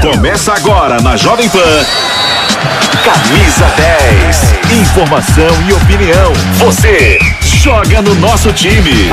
Começa 0.00 0.52
agora 0.52 1.00
na 1.00 1.16
Jovem 1.16 1.48
Pan. 1.48 1.58
Camisa 3.04 3.66
10. 3.76 4.80
Informação 4.80 5.48
e 5.68 5.72
opinião. 5.72 6.32
Você 6.58 7.18
joga 7.42 8.02
no 8.02 8.14
nosso 8.16 8.52
time. 8.52 9.10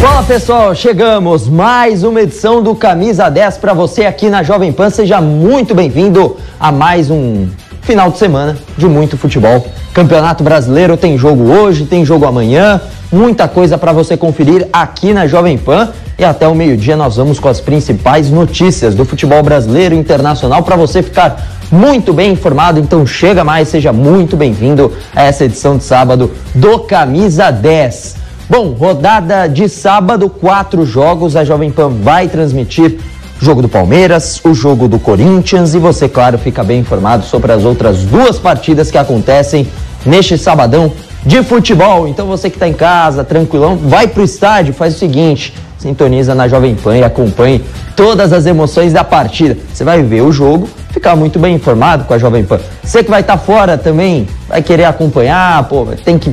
Fala 0.00 0.22
pessoal, 0.24 0.74
chegamos 0.74 1.48
mais 1.48 2.02
uma 2.02 2.22
edição 2.22 2.62
do 2.62 2.74
Camisa 2.74 3.28
10 3.28 3.58
para 3.58 3.72
você 3.72 4.04
aqui 4.04 4.28
na 4.28 4.42
Jovem 4.42 4.72
Pan. 4.72 4.90
Seja 4.90 5.20
muito 5.20 5.74
bem-vindo 5.74 6.36
a 6.58 6.72
mais 6.72 7.10
um 7.10 7.48
final 7.82 8.10
de 8.10 8.18
semana 8.18 8.56
de 8.76 8.86
muito 8.86 9.18
futebol. 9.18 9.66
Campeonato 9.92 10.42
Brasileiro 10.42 10.96
tem 10.96 11.18
jogo 11.18 11.52
hoje, 11.52 11.84
tem 11.84 12.04
jogo 12.04 12.24
amanhã, 12.24 12.80
muita 13.12 13.46
coisa 13.46 13.76
para 13.76 13.92
você 13.92 14.16
conferir 14.16 14.66
aqui 14.72 15.12
na 15.12 15.26
Jovem 15.26 15.58
Pan. 15.58 15.90
E 16.18 16.24
até 16.24 16.46
o 16.46 16.54
meio-dia 16.54 16.96
nós 16.96 17.16
vamos 17.16 17.40
com 17.40 17.48
as 17.48 17.60
principais 17.60 18.30
notícias 18.30 18.94
do 18.94 19.04
futebol 19.04 19.42
brasileiro 19.42 19.94
e 19.94 19.98
internacional 19.98 20.62
para 20.62 20.76
você 20.76 21.02
ficar 21.02 21.42
muito 21.70 22.12
bem 22.12 22.32
informado. 22.32 22.78
Então 22.78 23.04
chega 23.06 23.42
mais, 23.42 23.68
seja 23.68 23.92
muito 23.92 24.36
bem-vindo 24.36 24.92
a 25.14 25.22
essa 25.24 25.44
edição 25.44 25.76
de 25.76 25.84
sábado 25.84 26.30
do 26.54 26.78
Camisa 26.80 27.50
10. 27.50 28.22
Bom, 28.48 28.72
rodada 28.72 29.48
de 29.48 29.68
sábado, 29.68 30.28
quatro 30.28 30.84
jogos. 30.84 31.34
A 31.34 31.44
Jovem 31.44 31.70
Pan 31.70 31.88
vai 31.88 32.28
transmitir 32.28 32.98
jogo 33.44 33.60
do 33.60 33.68
Palmeiras, 33.68 34.40
o 34.44 34.54
jogo 34.54 34.86
do 34.86 35.00
Corinthians 35.00 35.74
e 35.74 35.78
você, 35.78 36.08
claro, 36.08 36.38
fica 36.38 36.62
bem 36.62 36.78
informado 36.80 37.24
sobre 37.24 37.50
as 37.50 37.64
outras 37.64 37.98
duas 38.04 38.38
partidas 38.38 38.88
que 38.88 38.96
acontecem 38.96 39.66
neste 40.06 40.38
sabadão 40.38 40.92
de 41.26 41.42
futebol. 41.42 42.06
Então 42.06 42.26
você 42.26 42.48
que 42.48 42.54
está 42.56 42.68
em 42.68 42.72
casa, 42.72 43.24
tranquilão, 43.24 43.76
vai 43.76 44.06
pro 44.06 44.22
estádio, 44.22 44.72
faz 44.72 44.94
o 44.94 44.98
seguinte, 44.98 45.54
sintoniza 45.76 46.36
na 46.36 46.46
Jovem 46.46 46.76
Pan 46.76 46.96
e 46.96 47.02
acompanhe 47.02 47.64
todas 47.96 48.32
as 48.32 48.46
emoções 48.46 48.92
da 48.92 49.02
partida. 49.02 49.56
Você 49.72 49.82
vai 49.82 50.04
ver 50.04 50.22
o 50.22 50.30
jogo, 50.30 50.68
ficar 50.90 51.16
muito 51.16 51.40
bem 51.40 51.56
informado 51.56 52.04
com 52.04 52.14
a 52.14 52.18
Jovem 52.18 52.44
Pan. 52.44 52.60
Você 52.80 53.02
que 53.02 53.10
vai 53.10 53.22
estar 53.22 53.38
tá 53.38 53.42
fora 53.42 53.76
também, 53.76 54.28
vai 54.48 54.62
querer 54.62 54.84
acompanhar, 54.84 55.64
pô, 55.64 55.84
tem 56.04 56.16
que 56.16 56.32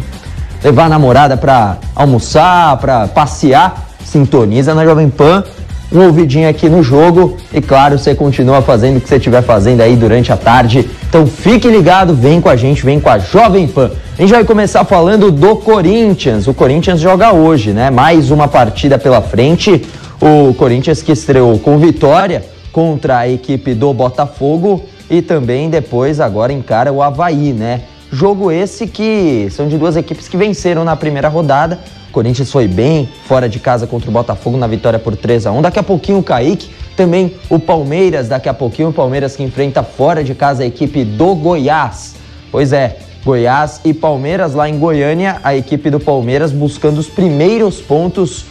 levar 0.64 0.86
a 0.86 0.90
namorada 0.90 1.36
para 1.36 1.78
almoçar, 1.96 2.78
para 2.78 3.08
passear, 3.08 3.88
sintoniza 4.06 4.76
na 4.76 4.86
Jovem 4.86 5.10
Pan, 5.10 5.44
um 5.92 6.06
ouvidinho 6.06 6.48
aqui 6.48 6.70
no 6.70 6.84
jogo 6.84 7.38
e 7.54 7.60
claro, 7.60 7.98
você 7.98 8.14
continua 8.14 8.62
fazendo 8.62 8.98
o 8.98 9.02
que 9.02 9.10
você 9.10 9.16
estiver 9.16 9.42
fazendo 9.42 9.82
aí 9.82 9.96
durante 9.96 10.32
a 10.32 10.38
tarde. 10.38 10.90
Então 11.08 11.26
fique 11.26 11.68
ligado, 11.68 12.14
vem 12.14 12.40
com 12.40 12.50
a 12.50 12.56
gente, 12.56 12.86
vem 12.86 13.00
com 13.00 13.10
a 13.10 13.18
Jovem 13.18 13.68
Pan. 13.68 13.92
A 14.18 14.22
gente 14.22 14.32
vai 14.32 14.44
começar 14.44 14.84
falando 14.84 15.32
do 15.32 15.56
Corinthians. 15.56 16.48
O 16.48 16.54
Corinthians 16.54 17.00
joga 17.00 17.34
hoje, 17.34 17.72
né? 17.72 17.90
Mais 17.90 18.30
uma 18.30 18.48
partida 18.48 19.00
pela 19.00 19.22
frente. 19.22 19.86
O 20.22 20.54
Corinthians 20.54 21.02
que 21.02 21.12
estreou 21.12 21.58
com 21.60 21.78
vitória 21.78 22.44
contra 22.72 23.20
a 23.20 23.30
equipe 23.30 23.74
do 23.74 23.94
Botafogo 23.94 24.84
e 25.10 25.22
também 25.22 25.70
depois 25.70 26.20
agora 26.20 26.54
encara 26.54 26.94
o 26.94 27.02
Havaí, 27.02 27.52
né? 27.52 27.82
Jogo 28.12 28.52
esse 28.52 28.88
que 28.88 29.48
são 29.52 29.68
de 29.68 29.78
duas 29.78 29.96
equipes 29.96 30.28
que 30.28 30.38
venceram 30.38 30.84
na 30.84 30.96
primeira 30.96 31.28
rodada. 31.28 31.80
O 32.10 32.12
Corinthians 32.12 32.52
foi 32.52 32.68
bem 32.68 33.08
fora 33.26 33.48
de 33.48 33.60
casa 33.60 33.86
contra 33.86 34.10
o 34.10 34.14
Botafogo 34.14 34.58
na 34.58 34.66
vitória 34.66 34.98
por 34.98 35.16
3 35.16 35.46
a 35.46 35.52
1 35.52 35.62
Daqui 35.62 35.78
a 35.78 35.84
pouquinho 35.84 36.18
o 36.18 36.24
Kaique, 36.24 36.72
também 36.98 37.36
o 37.50 37.60
Palmeiras, 37.60 38.28
daqui 38.28 38.50
a 38.50 38.54
pouquinho 38.54 38.90
o 38.90 38.94
Palmeiras 38.94 39.36
que 39.36 39.44
enfrenta 39.44 39.84
fora 39.84 40.24
de 40.24 40.34
casa 40.34 40.64
a 40.64 40.66
equipe 40.66 41.06
do 41.06 41.36
Goiás. 41.36 42.16
Pois 42.52 42.74
é, 42.74 42.98
Goiás 43.24 43.80
e 43.86 43.94
Palmeiras 43.94 44.56
lá 44.56 44.68
em 44.68 44.80
Goiânia, 44.80 45.40
a 45.44 45.56
equipe 45.56 45.92
do 45.92 46.00
Palmeiras 46.00 46.52
buscando 46.52 46.98
os 46.98 47.08
primeiros 47.08 47.80
pontos 47.80 48.44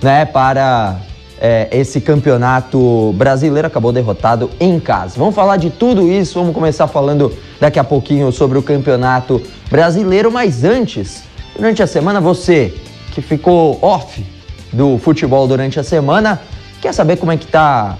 né, 0.00 0.24
para 0.24 1.00
é, 1.40 1.66
esse 1.72 2.00
campeonato 2.00 3.12
brasileiro 3.16 3.66
acabou 3.66 3.90
derrotado 3.92 4.48
em 4.60 4.78
casa. 4.78 5.18
Vamos 5.18 5.34
falar 5.34 5.56
de 5.56 5.68
tudo 5.68 6.08
isso, 6.08 6.38
vamos 6.38 6.54
começar 6.54 6.86
falando 6.86 7.36
daqui 7.58 7.80
a 7.80 7.84
pouquinho 7.84 8.30
sobre 8.30 8.56
o 8.56 8.62
campeonato 8.62 9.42
brasileiro, 9.68 10.30
mas 10.30 10.62
antes, 10.62 11.24
durante 11.56 11.82
a 11.82 11.88
semana, 11.88 12.20
você 12.20 12.72
que 13.12 13.20
ficou 13.20 13.78
off 13.82 14.24
do 14.72 14.98
futebol 14.98 15.46
durante 15.46 15.78
a 15.80 15.82
semana, 15.82 16.40
quer 16.80 16.92
saber 16.92 17.16
como 17.16 17.32
é 17.32 17.36
que 17.36 17.46
tá 17.46 17.96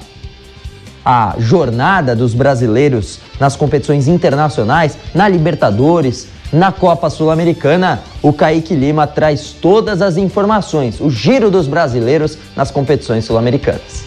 a 1.05 1.35
jornada 1.39 2.15
dos 2.15 2.35
brasileiros 2.35 3.21
nas 3.39 3.57
competições 3.57 4.07
internacionais, 4.07 4.97
na 5.15 5.29
Libertadores, 5.29 6.29
na 6.53 6.73
Copa 6.73 7.09
Sul-Americana, 7.09 8.03
o 8.23 8.33
Kaique 8.33 8.75
Lima 8.75 9.07
traz 9.07 9.53
todas 9.53 10.03
as 10.03 10.17
informações, 10.17 11.01
o 11.01 11.09
giro 11.09 11.51
dos 11.51 11.67
brasileiros 11.67 12.37
nas 12.57 12.71
competições 12.71 13.25
sul-americanas. 13.25 14.05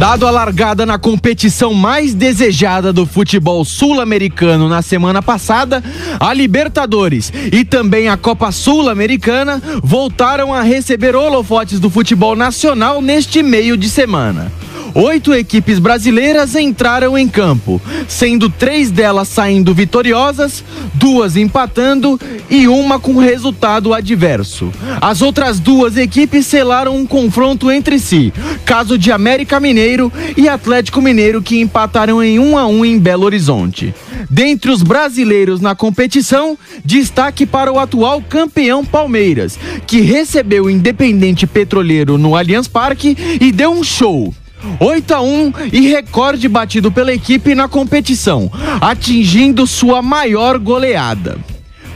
Dado 0.00 0.26
a 0.26 0.30
largada 0.30 0.86
na 0.86 0.98
competição 0.98 1.74
mais 1.74 2.14
desejada 2.14 2.90
do 2.90 3.04
futebol 3.04 3.62
sul-americano 3.66 4.66
na 4.66 4.80
semana 4.80 5.20
passada, 5.20 5.84
a 6.18 6.32
Libertadores 6.32 7.30
e 7.52 7.66
também 7.66 8.08
a 8.08 8.16
Copa 8.16 8.50
Sul-Americana 8.50 9.60
voltaram 9.84 10.54
a 10.54 10.62
receber 10.62 11.14
holofotes 11.14 11.78
do 11.78 11.90
futebol 11.90 12.34
nacional 12.34 13.02
neste 13.02 13.42
meio 13.42 13.76
de 13.76 13.90
semana 13.90 14.50
oito 14.94 15.32
equipes 15.32 15.78
brasileiras 15.78 16.54
entraram 16.54 17.16
em 17.16 17.28
campo, 17.28 17.80
sendo 18.08 18.48
três 18.48 18.90
delas 18.90 19.28
saindo 19.28 19.74
vitoriosas, 19.74 20.64
duas 20.94 21.36
empatando 21.36 22.20
e 22.48 22.68
uma 22.68 22.98
com 22.98 23.16
resultado 23.18 23.94
adverso. 23.94 24.70
As 25.00 25.22
outras 25.22 25.60
duas 25.60 25.96
equipes 25.96 26.46
selaram 26.46 26.96
um 26.96 27.06
confronto 27.06 27.70
entre 27.70 27.98
si, 27.98 28.32
caso 28.64 28.98
de 28.98 29.12
América 29.12 29.60
Mineiro 29.60 30.12
e 30.36 30.48
Atlético 30.48 31.00
Mineiro 31.00 31.42
que 31.42 31.60
empataram 31.60 32.22
em 32.22 32.38
1 32.38 32.58
a 32.58 32.66
1 32.66 32.84
em 32.84 32.98
Belo 32.98 33.24
Horizonte. 33.24 33.94
Dentre 34.28 34.70
os 34.70 34.82
brasileiros 34.82 35.60
na 35.60 35.74
competição, 35.74 36.58
destaque 36.84 37.46
para 37.46 37.72
o 37.72 37.78
atual 37.78 38.22
campeão 38.22 38.84
Palmeiras, 38.84 39.58
que 39.86 40.00
recebeu 40.00 40.64
o 40.64 40.70
Independente 40.70 41.46
Petroleiro 41.46 42.18
no 42.18 42.36
Allianz 42.36 42.68
Parque 42.68 43.16
e 43.40 43.50
deu 43.50 43.72
um 43.72 43.82
show. 43.82 44.32
8 44.78 45.14
a 45.14 45.20
1 45.20 45.52
e 45.72 45.88
recorde 45.88 46.48
batido 46.48 46.90
pela 46.90 47.12
equipe 47.12 47.54
na 47.54 47.68
competição, 47.68 48.50
atingindo 48.80 49.66
sua 49.66 50.02
maior 50.02 50.58
goleada. 50.58 51.38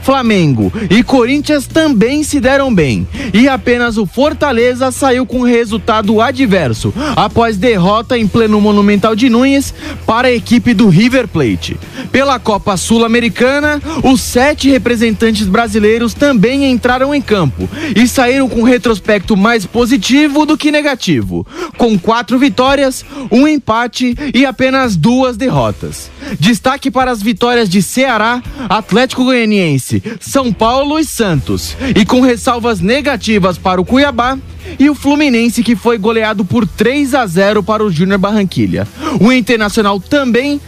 Flamengo 0.05 0.71
e 0.87 1.01
Corinthians 1.01 1.65
também 1.65 2.23
se 2.23 2.39
deram 2.39 2.73
bem. 2.73 3.07
E 3.33 3.49
apenas 3.49 3.97
o 3.97 4.05
Fortaleza 4.05 4.91
saiu 4.91 5.25
com 5.25 5.41
resultado 5.41 6.21
adverso, 6.21 6.93
após 7.15 7.57
derrota 7.57 8.15
em 8.15 8.27
pleno 8.27 8.61
Monumental 8.61 9.15
de 9.15 9.31
Nunes 9.31 9.73
para 10.05 10.27
a 10.27 10.31
equipe 10.31 10.75
do 10.75 10.89
River 10.89 11.27
Plate. 11.27 11.75
Pela 12.11 12.37
Copa 12.37 12.77
Sul-Americana, 12.77 13.81
os 14.03 14.21
sete 14.21 14.69
representantes 14.69 15.47
brasileiros 15.47 16.13
também 16.13 16.69
entraram 16.69 17.13
em 17.13 17.21
campo 17.21 17.67
e 17.95 18.07
saíram 18.07 18.47
com 18.47 18.59
um 18.59 18.63
retrospecto 18.63 19.35
mais 19.35 19.65
positivo 19.65 20.45
do 20.45 20.55
que 20.55 20.71
negativo, 20.71 21.47
com 21.79 21.97
quatro 21.97 22.37
vitórias, 22.37 23.03
um 23.31 23.47
empate 23.47 24.15
e 24.35 24.45
apenas 24.45 24.95
duas 24.95 25.35
derrotas. 25.35 26.11
Destaque 26.39 26.91
para 26.91 27.09
as 27.09 27.23
vitórias 27.23 27.67
de 27.67 27.81
Ceará, 27.81 28.43
Atlético 28.69 29.23
Goianiense 29.23 29.94
são 30.19 30.51
Paulo 30.51 30.99
e 30.99 31.05
Santos. 31.05 31.75
E 31.95 32.05
com 32.05 32.21
ressalvas 32.21 32.79
negativas 32.79 33.57
para 33.57 33.81
o 33.81 33.85
Cuiabá 33.85 34.37
e 34.79 34.89
o 34.89 34.95
Fluminense 34.95 35.63
que 35.63 35.75
foi 35.75 35.97
goleado 35.97 36.43
por 36.43 36.67
3 36.67 37.13
a 37.13 37.25
0 37.25 37.63
para 37.63 37.83
o 37.83 37.91
Júnior 37.91 38.19
Barranquilha. 38.19 38.87
O 39.19 39.31
Internacional 39.31 39.99
também 39.99 40.59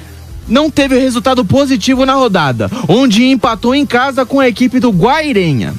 não 0.48 0.70
teve 0.70 0.98
resultado 0.98 1.44
positivo 1.44 2.06
na 2.06 2.14
rodada, 2.14 2.70
onde 2.88 3.26
empatou 3.26 3.76
em 3.76 3.86
casa 3.86 4.26
com 4.26 4.40
a 4.40 4.48
equipe 4.48 4.80
do 4.80 4.92
Guairenha. 4.92 5.74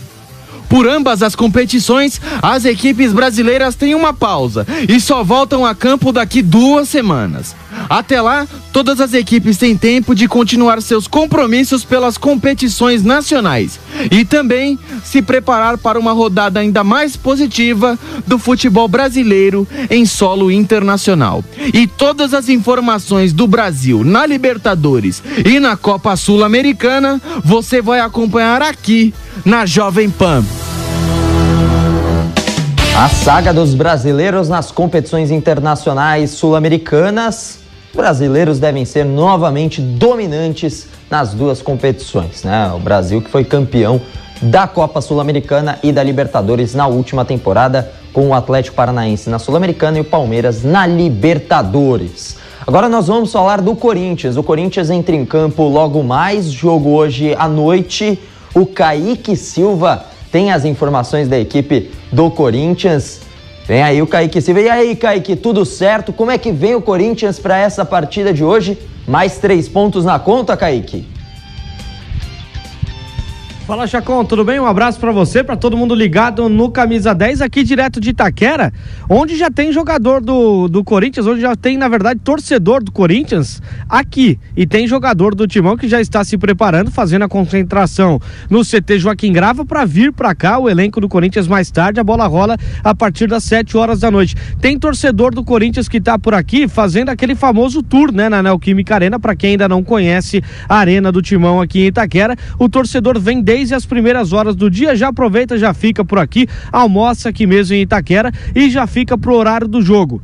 Por 0.69 0.87
ambas 0.87 1.23
as 1.23 1.35
competições, 1.35 2.21
as 2.43 2.67
equipes 2.67 3.13
brasileiras 3.13 3.75
têm 3.75 3.95
uma 3.95 4.13
pausa 4.13 4.67
e 4.87 5.01
só 5.01 5.25
voltam 5.25 5.65
a 5.65 5.75
campo 5.75 6.13
daqui 6.13 6.43
duas 6.43 6.89
semanas. 6.91 7.57
Até 7.89 8.21
lá, 8.21 8.47
todas 8.73 9.01
as 9.01 9.15
equipes 9.15 9.57
têm 9.57 9.77
tempo 9.77 10.15
de 10.15 10.29
continuar 10.29 10.83
seus 10.83 11.07
compromissos 11.09 11.85
pelas 11.85 12.19
competições 12.19 13.03
nacionais 13.03 13.81
e 14.11 14.25
também 14.25 14.79
se 15.03 15.23
preparar 15.23 15.79
para 15.79 15.99
uma 15.99 16.13
rodada 16.13 16.61
ainda 16.61 16.85
mais 16.85 17.17
positiva 17.17 17.99
do 18.27 18.39
futebol 18.39 18.89
brasileiro 18.89 19.67
em 19.91 20.05
solo 20.05 20.51
internacional. 20.51 21.43
E 21.73 21.87
todas 21.87 22.35
as 22.35 22.49
informações 22.49 23.33
do 23.33 23.47
Brasil 23.47 24.05
na 24.05 24.27
Libertadores 24.27 25.23
e 25.45 25.59
na 25.59 25.77
Copa 25.77 26.15
Sul-Americana 26.17 27.21
você 27.45 27.81
vai 27.81 28.01
acompanhar 28.01 28.61
aqui 28.63 29.15
na 29.45 29.65
Jovem 29.65 30.11
Pan. 30.11 30.45
A 32.97 33.09
saga 33.09 33.55
dos 33.55 33.75
brasileiros 33.75 34.49
nas 34.49 34.73
competições 34.73 35.31
internacionais 35.31 36.31
sul-americanas. 36.31 37.68
Brasileiros 37.99 38.61
devem 38.61 38.85
ser 38.85 39.05
novamente 39.05 39.81
dominantes 39.81 40.87
nas 41.11 41.35
duas 41.35 41.61
competições, 41.61 42.45
né? 42.45 42.71
O 42.73 42.79
Brasil 42.79 43.21
que 43.21 43.29
foi 43.29 43.45
campeão 43.45 44.01
da 44.41 44.69
Copa 44.69 45.01
Sul-Americana 45.01 45.81
e 45.83 45.91
da 45.91 46.01
Libertadores 46.01 46.77
na 46.77 46.87
última 46.87 47.25
temporada, 47.25 47.91
com 48.13 48.29
o 48.29 48.35
Atlético 48.35 48.77
Paranaense 48.77 49.29
na 49.29 49.41
Sul-Americana 49.41 49.99
e 49.99 50.03
o 50.03 50.05
Palmeiras 50.05 50.63
na 50.63 50.87
Libertadores. 50.87 52.37
Agora 52.65 52.89
nós 52.89 53.09
vamos 53.09 53.33
falar 53.33 53.61
do 53.61 53.75
Corinthians. 53.75 54.37
O 54.37 54.45
Corinthians 54.45 54.91
entra 54.91 55.17
em 55.17 55.25
campo 55.25 55.65
logo 55.65 56.01
mais, 56.05 56.53
jogo 56.53 56.91
hoje 56.91 57.35
à 57.37 57.49
noite. 57.49 58.17
O 58.55 58.65
Kaique 58.65 59.35
Silva 59.35 60.05
tem 60.31 60.53
as 60.53 60.65
informações 60.65 61.27
da 61.27 61.37
equipe 61.37 61.91
do 62.13 62.31
Corinthians. 62.31 63.23
Vem 63.69 63.83
aí 63.83 64.01
o 64.01 64.07
Kaique 64.07 64.41
Silva. 64.41 64.63
E 64.63 64.71
aí, 64.71 64.97
Kaique, 64.97 65.37
tudo 65.37 65.63
certo? 65.67 66.11
Como 66.11 66.31
é 66.31 66.39
que 66.39 66.51
vem 66.51 66.75
o 66.75 66.81
Corinthians 66.81 67.39
para 67.39 67.59
essa 67.59 67.85
partida 67.85 68.33
de 68.33 68.43
hoje? 68.43 68.79
Mais 69.07 69.37
três 69.37 69.69
pontos 69.69 70.07
na 70.07 70.19
conta, 70.19 70.57
Kaique? 70.57 71.07
Fala 73.69 73.87
Chacon, 73.87 74.25
tudo 74.25 74.47
bem? 74.47 74.59
Um 74.59 74.65
abraço 74.65 74.99
para 74.99 75.13
você, 75.13 75.45
para 75.45 75.55
todo 75.55 75.77
mundo 75.77 75.95
ligado 75.95 76.49
no 76.49 76.71
Camisa 76.71 77.15
10 77.15 77.43
aqui 77.43 77.63
direto 77.63 78.01
de 78.01 78.09
Itaquera, 78.09 78.73
onde 79.11 79.37
já 79.37 79.51
tem 79.51 79.71
jogador 79.71 80.23
do, 80.23 80.69
do 80.69 80.83
Corinthians, 80.83 81.27
onde 81.27 81.43
já 81.43 81.55
tem, 81.55 81.77
na 81.77 81.87
verdade, 81.87 82.19
torcedor 82.25 82.83
do 82.83 82.91
Corinthians 82.91 83.61
aqui. 83.87 84.41
E 84.57 84.67
tem 84.67 84.87
jogador 84.87 85.35
do 85.35 85.47
Timão 85.47 85.77
que 85.77 85.87
já 85.87 86.01
está 86.01 86.25
se 86.25 86.39
preparando, 86.39 86.91
fazendo 86.91 87.27
a 87.27 87.29
concentração 87.29 88.19
no 88.49 88.65
CT 88.65 89.01
Joaquim 89.01 89.35
Grava 89.35 89.67
para 89.67 89.85
vir 89.85 90.15
para 90.15 90.35
cá, 90.35 90.59
o 90.59 90.67
elenco 90.67 90.99
do 90.99 91.07
Corinthians 91.07 91.47
mais 91.47 91.71
tarde, 91.71 92.01
a 92.01 92.05
bola 92.05 92.27
rola 92.27 92.57
a 92.83 92.95
partir 92.95 93.27
das 93.27 93.45
7 93.45 93.77
horas 93.77 94.01
da 94.01 94.11
noite. 94.11 94.35
Tem 94.63 94.79
torcedor 94.79 95.35
do 95.35 95.45
Corinthians 95.45 95.91
que 95.91 95.99
está 95.99 96.19
por 96.19 96.33
aqui 96.33 96.67
fazendo 96.69 97.11
aquele 97.11 97.35
famoso 97.35 97.83
tour, 97.83 98.11
né, 98.13 98.31
na 98.31 98.43
Neoquímica 98.43 98.95
Arena, 98.95 99.21
para 99.21 99.37
quem 99.37 99.51
ainda 99.51 99.69
não 99.69 99.85
conhece 99.85 100.43
a 100.67 100.77
Arena 100.77 101.13
do 101.13 101.21
Timão 101.21 101.61
aqui 101.61 101.81
em 101.81 101.89
Itaquera. 101.89 102.35
O 102.59 102.67
torcedor 102.67 103.21
vem 103.21 103.43
desde 103.43 103.58
desde 103.59 103.75
as 103.75 103.85
primeiras 103.85 104.33
horas 104.33 104.55
do 104.55 104.71
dia. 104.71 104.95
Já 104.95 105.09
aproveita, 105.09 105.59
já 105.59 105.75
fica 105.75 106.05
por 106.05 106.19
aqui, 106.19 106.47
almoça 106.71 107.29
aqui 107.29 107.47
mesmo 107.47 107.75
em 107.75 107.83
Itaquera 107.83 108.33
e 108.55 108.71
já 108.71 108.87
fica 108.87 109.19
pro 109.19 109.35
horário 109.35 109.67
do 109.67 109.83
jogo. 109.83 110.23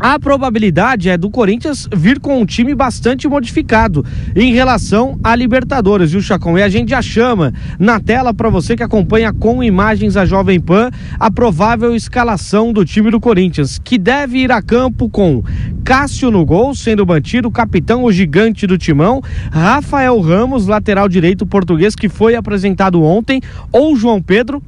A 0.00 0.16
probabilidade 0.16 1.08
é 1.08 1.18
do 1.18 1.28
Corinthians 1.28 1.88
vir 1.92 2.20
com 2.20 2.40
um 2.40 2.46
time 2.46 2.72
bastante 2.72 3.26
modificado 3.26 4.04
em 4.36 4.52
relação 4.52 5.18
à 5.24 5.34
Libertadores, 5.34 6.12
viu, 6.12 6.20
Chacon? 6.20 6.56
E 6.56 6.62
a 6.62 6.68
gente 6.68 6.90
já 6.90 7.02
chama 7.02 7.52
na 7.80 7.98
tela 7.98 8.32
para 8.32 8.48
você 8.48 8.76
que 8.76 8.82
acompanha 8.84 9.32
com 9.32 9.60
imagens 9.60 10.16
a 10.16 10.24
Jovem 10.24 10.60
Pan 10.60 10.90
a 11.18 11.28
provável 11.32 11.96
escalação 11.96 12.72
do 12.72 12.84
time 12.84 13.10
do 13.10 13.18
Corinthians, 13.18 13.80
que 13.82 13.98
deve 13.98 14.38
ir 14.38 14.52
a 14.52 14.62
campo 14.62 15.08
com 15.08 15.42
Cássio 15.82 16.30
no 16.30 16.46
gol, 16.46 16.76
sendo 16.76 17.04
mantido, 17.04 17.50
capitão, 17.50 18.04
o 18.04 18.12
gigante 18.12 18.68
do 18.68 18.78
timão, 18.78 19.20
Rafael 19.50 20.20
Ramos, 20.20 20.68
lateral 20.68 21.08
direito 21.08 21.44
português, 21.44 21.96
que 21.96 22.08
foi 22.08 22.36
apresentado 22.36 23.02
ontem, 23.02 23.40
ou 23.72 23.96
João 23.96 24.22
Pedro, 24.22 24.62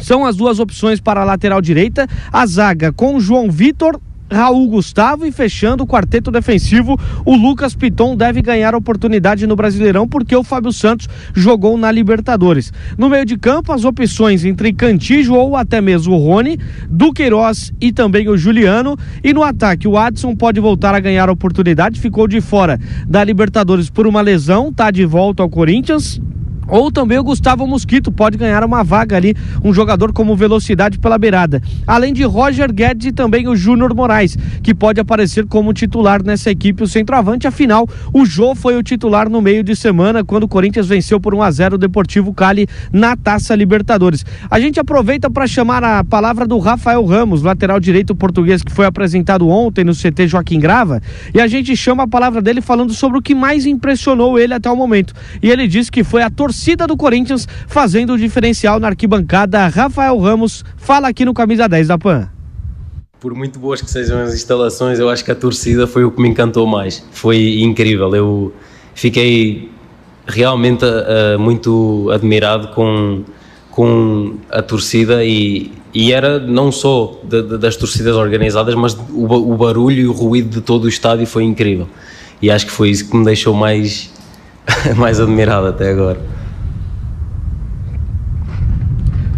são 0.00 0.24
as 0.24 0.36
duas 0.36 0.60
opções 0.60 1.00
para 1.00 1.22
a 1.22 1.24
lateral 1.24 1.60
direita. 1.60 2.06
A 2.32 2.46
zaga 2.46 2.92
com 2.92 3.18
João 3.18 3.50
Vitor, 3.50 4.00
Raul 4.30 4.68
Gustavo 4.68 5.26
e 5.26 5.32
fechando 5.32 5.84
o 5.84 5.86
quarteto 5.86 6.30
defensivo, 6.30 6.98
o 7.24 7.34
Lucas 7.34 7.74
Piton 7.74 8.16
deve 8.16 8.42
ganhar 8.42 8.74
oportunidade 8.74 9.46
no 9.46 9.56
Brasileirão 9.56 10.06
porque 10.06 10.36
o 10.36 10.44
Fábio 10.44 10.72
Santos 10.72 11.08
jogou 11.34 11.76
na 11.76 11.90
Libertadores. 11.90 12.72
No 12.96 13.08
meio 13.08 13.24
de 13.24 13.36
campo, 13.36 13.72
as 13.72 13.84
opções 13.84 14.44
entre 14.44 14.72
Cantijo 14.72 15.34
ou 15.34 15.56
até 15.56 15.80
mesmo 15.80 16.14
o 16.14 16.18
Rony, 16.18 16.58
Duqueiroz 16.88 17.72
e 17.80 17.92
também 17.92 18.28
o 18.28 18.36
Juliano. 18.36 18.96
E 19.22 19.32
no 19.32 19.42
ataque, 19.42 19.88
o 19.88 19.96
Adson 19.96 20.34
pode 20.36 20.60
voltar 20.60 20.94
a 20.94 21.00
ganhar 21.00 21.30
oportunidade, 21.30 22.00
ficou 22.00 22.28
de 22.28 22.40
fora 22.40 22.78
da 23.06 23.24
Libertadores 23.24 23.90
por 23.90 24.06
uma 24.06 24.20
lesão, 24.20 24.72
tá 24.72 24.90
de 24.90 25.04
volta 25.04 25.42
ao 25.42 25.48
Corinthians. 25.48 26.20
Ou 26.68 26.92
também 26.92 27.18
o 27.18 27.24
Gustavo 27.24 27.66
Mosquito 27.66 28.12
pode 28.12 28.36
ganhar 28.36 28.62
uma 28.62 28.84
vaga 28.84 29.16
ali, 29.16 29.34
um 29.64 29.72
jogador 29.72 30.12
como 30.12 30.36
velocidade 30.36 30.98
pela 30.98 31.16
beirada. 31.16 31.62
Além 31.86 32.12
de 32.12 32.22
Roger 32.24 32.72
Guedes 32.72 33.06
e 33.06 33.12
também 33.12 33.48
o 33.48 33.56
Júnior 33.56 33.94
Moraes, 33.94 34.36
que 34.62 34.74
pode 34.74 35.00
aparecer 35.00 35.46
como 35.46 35.72
titular 35.72 36.22
nessa 36.22 36.50
equipe, 36.50 36.82
o 36.82 36.86
centroavante. 36.86 37.46
Afinal, 37.46 37.88
o 38.12 38.26
Jô 38.26 38.54
foi 38.54 38.76
o 38.76 38.82
titular 38.82 39.30
no 39.30 39.40
meio 39.40 39.64
de 39.64 39.74
semana, 39.74 40.22
quando 40.22 40.44
o 40.44 40.48
Corinthians 40.48 40.86
venceu 40.86 41.18
por 41.18 41.34
1 41.34 41.42
a 41.42 41.50
0 41.50 41.74
o 41.76 41.78
Deportivo 41.78 42.34
Cali 42.34 42.66
na 42.92 43.16
Taça 43.16 43.54
Libertadores. 43.54 44.24
A 44.50 44.60
gente 44.60 44.78
aproveita 44.78 45.30
para 45.30 45.46
chamar 45.46 45.82
a 45.82 46.04
palavra 46.04 46.46
do 46.46 46.58
Rafael 46.58 47.04
Ramos, 47.04 47.42
lateral 47.42 47.80
direito 47.80 48.14
português, 48.14 48.62
que 48.62 48.72
foi 48.72 48.84
apresentado 48.84 49.48
ontem 49.48 49.84
no 49.84 49.94
CT 49.94 50.28
Joaquim 50.28 50.60
Grava, 50.60 51.00
e 51.34 51.40
a 51.40 51.46
gente 51.46 51.74
chama 51.74 52.02
a 52.02 52.08
palavra 52.08 52.42
dele 52.42 52.60
falando 52.60 52.92
sobre 52.92 53.18
o 53.18 53.22
que 53.22 53.34
mais 53.34 53.64
impressionou 53.64 54.38
ele 54.38 54.52
até 54.52 54.70
o 54.70 54.76
momento. 54.76 55.14
E 55.42 55.50
ele 55.50 55.66
disse 55.66 55.90
que 55.90 56.04
foi 56.04 56.22
a 56.22 56.28
torcida 56.28 56.57
torcida 56.58 56.88
do 56.88 56.96
Corinthians 56.96 57.46
fazendo 57.68 58.14
o 58.14 58.18
diferencial 58.18 58.80
na 58.80 58.88
arquibancada. 58.88 59.68
Rafael 59.68 60.18
Ramos 60.18 60.64
fala 60.76 61.06
aqui 61.06 61.24
no 61.24 61.32
Camisa 61.32 61.68
10 61.68 61.86
da 61.86 61.96
PAN. 61.96 62.28
Por 63.20 63.32
muito 63.32 63.60
boas 63.60 63.80
que 63.80 63.88
sejam 63.88 64.20
as 64.20 64.34
instalações, 64.34 64.98
eu 64.98 65.08
acho 65.08 65.24
que 65.24 65.30
a 65.30 65.36
torcida 65.36 65.86
foi 65.86 66.04
o 66.04 66.10
que 66.10 66.20
me 66.20 66.28
encantou 66.28 66.66
mais. 66.66 67.06
Foi 67.12 67.60
incrível. 67.60 68.12
Eu 68.14 68.52
fiquei 68.92 69.70
realmente 70.26 70.84
uh, 70.84 71.38
muito 71.38 72.10
admirado 72.12 72.68
com, 72.68 73.22
com 73.70 74.34
a 74.50 74.60
torcida 74.60 75.24
e, 75.24 75.70
e 75.94 76.12
era 76.12 76.40
não 76.40 76.72
só 76.72 77.20
de, 77.22 77.40
de, 77.40 77.58
das 77.58 77.76
torcidas 77.76 78.16
organizadas, 78.16 78.74
mas 78.74 78.94
o, 78.94 79.52
o 79.52 79.56
barulho 79.56 80.00
e 80.00 80.08
o 80.08 80.12
ruído 80.12 80.50
de 80.50 80.60
todo 80.60 80.84
o 80.84 80.88
estádio 80.88 81.24
foi 81.24 81.44
incrível. 81.44 81.88
E 82.42 82.50
acho 82.50 82.66
que 82.66 82.72
foi 82.72 82.90
isso 82.90 83.08
que 83.08 83.16
me 83.16 83.24
deixou 83.24 83.54
mais, 83.54 84.12
mais 84.96 85.20
admirado 85.20 85.68
até 85.68 85.90
agora. 85.90 86.37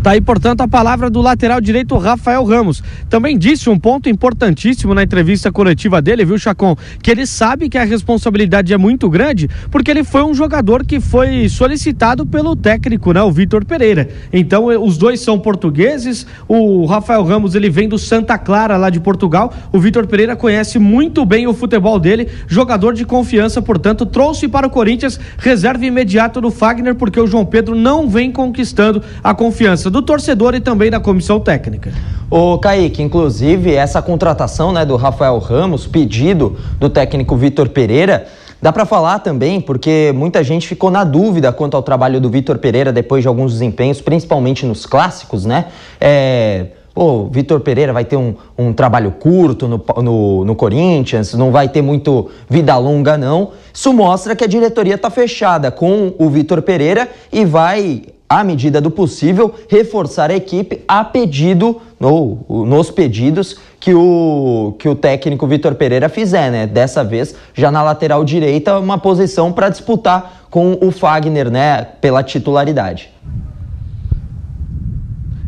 Tá 0.03 0.13
aí, 0.13 0.21
portanto, 0.23 0.63
a 0.63 0.69
palavra 0.69 1.11
do 1.11 1.21
lateral 1.21 1.61
direito 1.61 1.95
Rafael 1.99 2.43
Ramos. 2.43 2.83
Também 3.11 3.37
disse 3.37 3.69
um 3.69 3.79
ponto 3.79 4.09
importantíssimo 4.09 4.95
na 4.95 5.03
entrevista 5.03 5.53
coletiva 5.53 6.01
dele, 6.01 6.25
viu, 6.25 6.39
Chacon? 6.39 6.75
Que 7.03 7.11
ele 7.11 7.27
sabe 7.27 7.69
que 7.69 7.77
a 7.77 7.85
responsabilidade 7.85 8.73
é 8.73 8.79
muito 8.79 9.11
grande, 9.11 9.47
porque 9.71 9.91
ele 9.91 10.03
foi 10.03 10.23
um 10.23 10.33
jogador 10.33 10.87
que 10.87 11.01
foi 11.01 11.51
solicitado 11.51 12.25
pelo 12.25 12.57
técnico, 12.57 13.13
né, 13.13 13.23
o 13.23 13.31
Vitor 13.31 13.63
Pereira. 13.63 14.09
Então, 14.33 14.73
eh, 14.73 14.79
os 14.79 14.97
dois 14.97 15.21
são 15.21 15.39
portugueses. 15.39 16.27
O 16.49 16.87
Rafael 16.87 17.23
Ramos, 17.23 17.55
ele 17.55 17.69
vem 17.69 17.87
do 17.87 17.99
Santa 17.99 18.39
Clara, 18.39 18.79
lá 18.79 18.89
de 18.89 19.01
Portugal. 19.01 19.53
O 19.71 19.79
Vitor 19.79 20.07
Pereira 20.07 20.35
conhece 20.35 20.79
muito 20.79 21.27
bem 21.27 21.47
o 21.47 21.53
futebol 21.53 21.99
dele, 21.99 22.27
jogador 22.47 22.95
de 22.95 23.05
confiança, 23.05 23.61
portanto, 23.61 24.07
trouxe 24.07 24.49
para 24.49 24.67
o 24.67 24.71
Corinthians 24.71 25.21
reserva 25.37 25.85
imediato 25.85 26.41
do 26.41 26.51
Fagner, 26.51 26.95
porque 26.95 27.21
o 27.21 27.27
João 27.27 27.45
Pedro 27.45 27.75
não 27.75 28.09
vem 28.09 28.33
conquistando 28.33 29.03
a 29.23 29.35
confiança 29.35 29.90
do 29.91 30.03
torcedor 30.03 30.55
e 30.55 30.61
também 30.61 30.91
da 30.91 31.01
comissão 31.01 31.41
técnica. 31.41 31.93
O 32.31 32.59
Kaique, 32.59 33.03
inclusive, 33.03 33.75
essa 33.75 34.01
contratação 34.01 34.73
né, 34.73 34.85
do 34.85 34.97
Rafael 34.97 35.39
Ramos, 35.39 35.87
pedido 35.87 36.57
do 36.79 36.89
técnico 36.89 37.37
Vitor 37.37 37.69
Pereira, 37.69 38.27
Dá 38.63 38.71
para 38.71 38.85
falar 38.85 39.21
também, 39.21 39.59
porque 39.59 40.13
muita 40.15 40.45
gente 40.45 40.69
ficou 40.69 40.91
na 40.91 41.03
dúvida 41.03 41.51
quanto 41.51 41.79
ao 41.79 41.83
trabalho 41.83 42.21
do 42.21 42.29
Vitor 42.29 42.59
Pereira 42.59 42.93
depois 42.93 43.23
de 43.23 43.29
alguns 43.29 43.55
desempenhos, 43.55 44.03
principalmente 44.03 44.67
nos 44.67 44.85
clássicos, 44.85 45.47
né? 45.47 45.67
É, 45.99 46.67
o 46.95 47.29
Vitor 47.29 47.61
Pereira 47.61 47.91
vai 47.93 48.05
ter 48.05 48.17
um, 48.17 48.35
um 48.59 48.75
trabalho 48.75 49.13
curto 49.13 49.67
no, 49.67 49.83
no, 50.03 50.45
no, 50.45 50.55
Corinthians, 50.55 51.33
não 51.33 51.51
vai 51.51 51.71
ter 51.71 51.81
muito 51.81 52.31
vida 52.51 52.77
longa, 52.77 53.17
não. 53.17 53.53
Isso 53.73 53.95
mostra 53.95 54.37
que 54.37 54.45
a 54.45 54.47
diretoria 54.47 54.97
está 54.97 55.09
fechada 55.09 55.71
com 55.71 56.13
o 56.19 56.29
Vitor 56.29 56.61
Pereira 56.61 57.09
e 57.33 57.47
vai 57.47 58.03
à 58.31 58.45
medida 58.45 58.81
do 58.81 58.93
possível, 58.93 59.53
reforçar 59.69 60.31
a 60.31 60.37
equipe 60.37 60.85
a 60.87 61.03
pedido, 61.03 61.83
no, 61.99 62.39
nos 62.49 62.89
pedidos 62.89 63.59
que 63.81 63.93
o, 63.93 64.77
que 64.79 64.89
o 64.89 64.95
técnico 64.95 65.49
Vitor 65.49 65.75
Pereira 65.75 66.09
fizer, 66.09 66.49
né? 66.49 66.65
Dessa 66.65 67.03
vez, 67.03 67.35
já 67.53 67.73
na 67.73 67.83
lateral 67.83 68.25
direita, 68.25 68.79
uma 68.79 68.99
posição 68.99 69.51
para 69.53 69.69
disputar 69.69 70.45
com 70.49 70.79
o 70.81 70.93
Fagner, 70.93 71.51
né? 71.51 71.85
Pela 72.01 72.23
titularidade. 72.23 73.11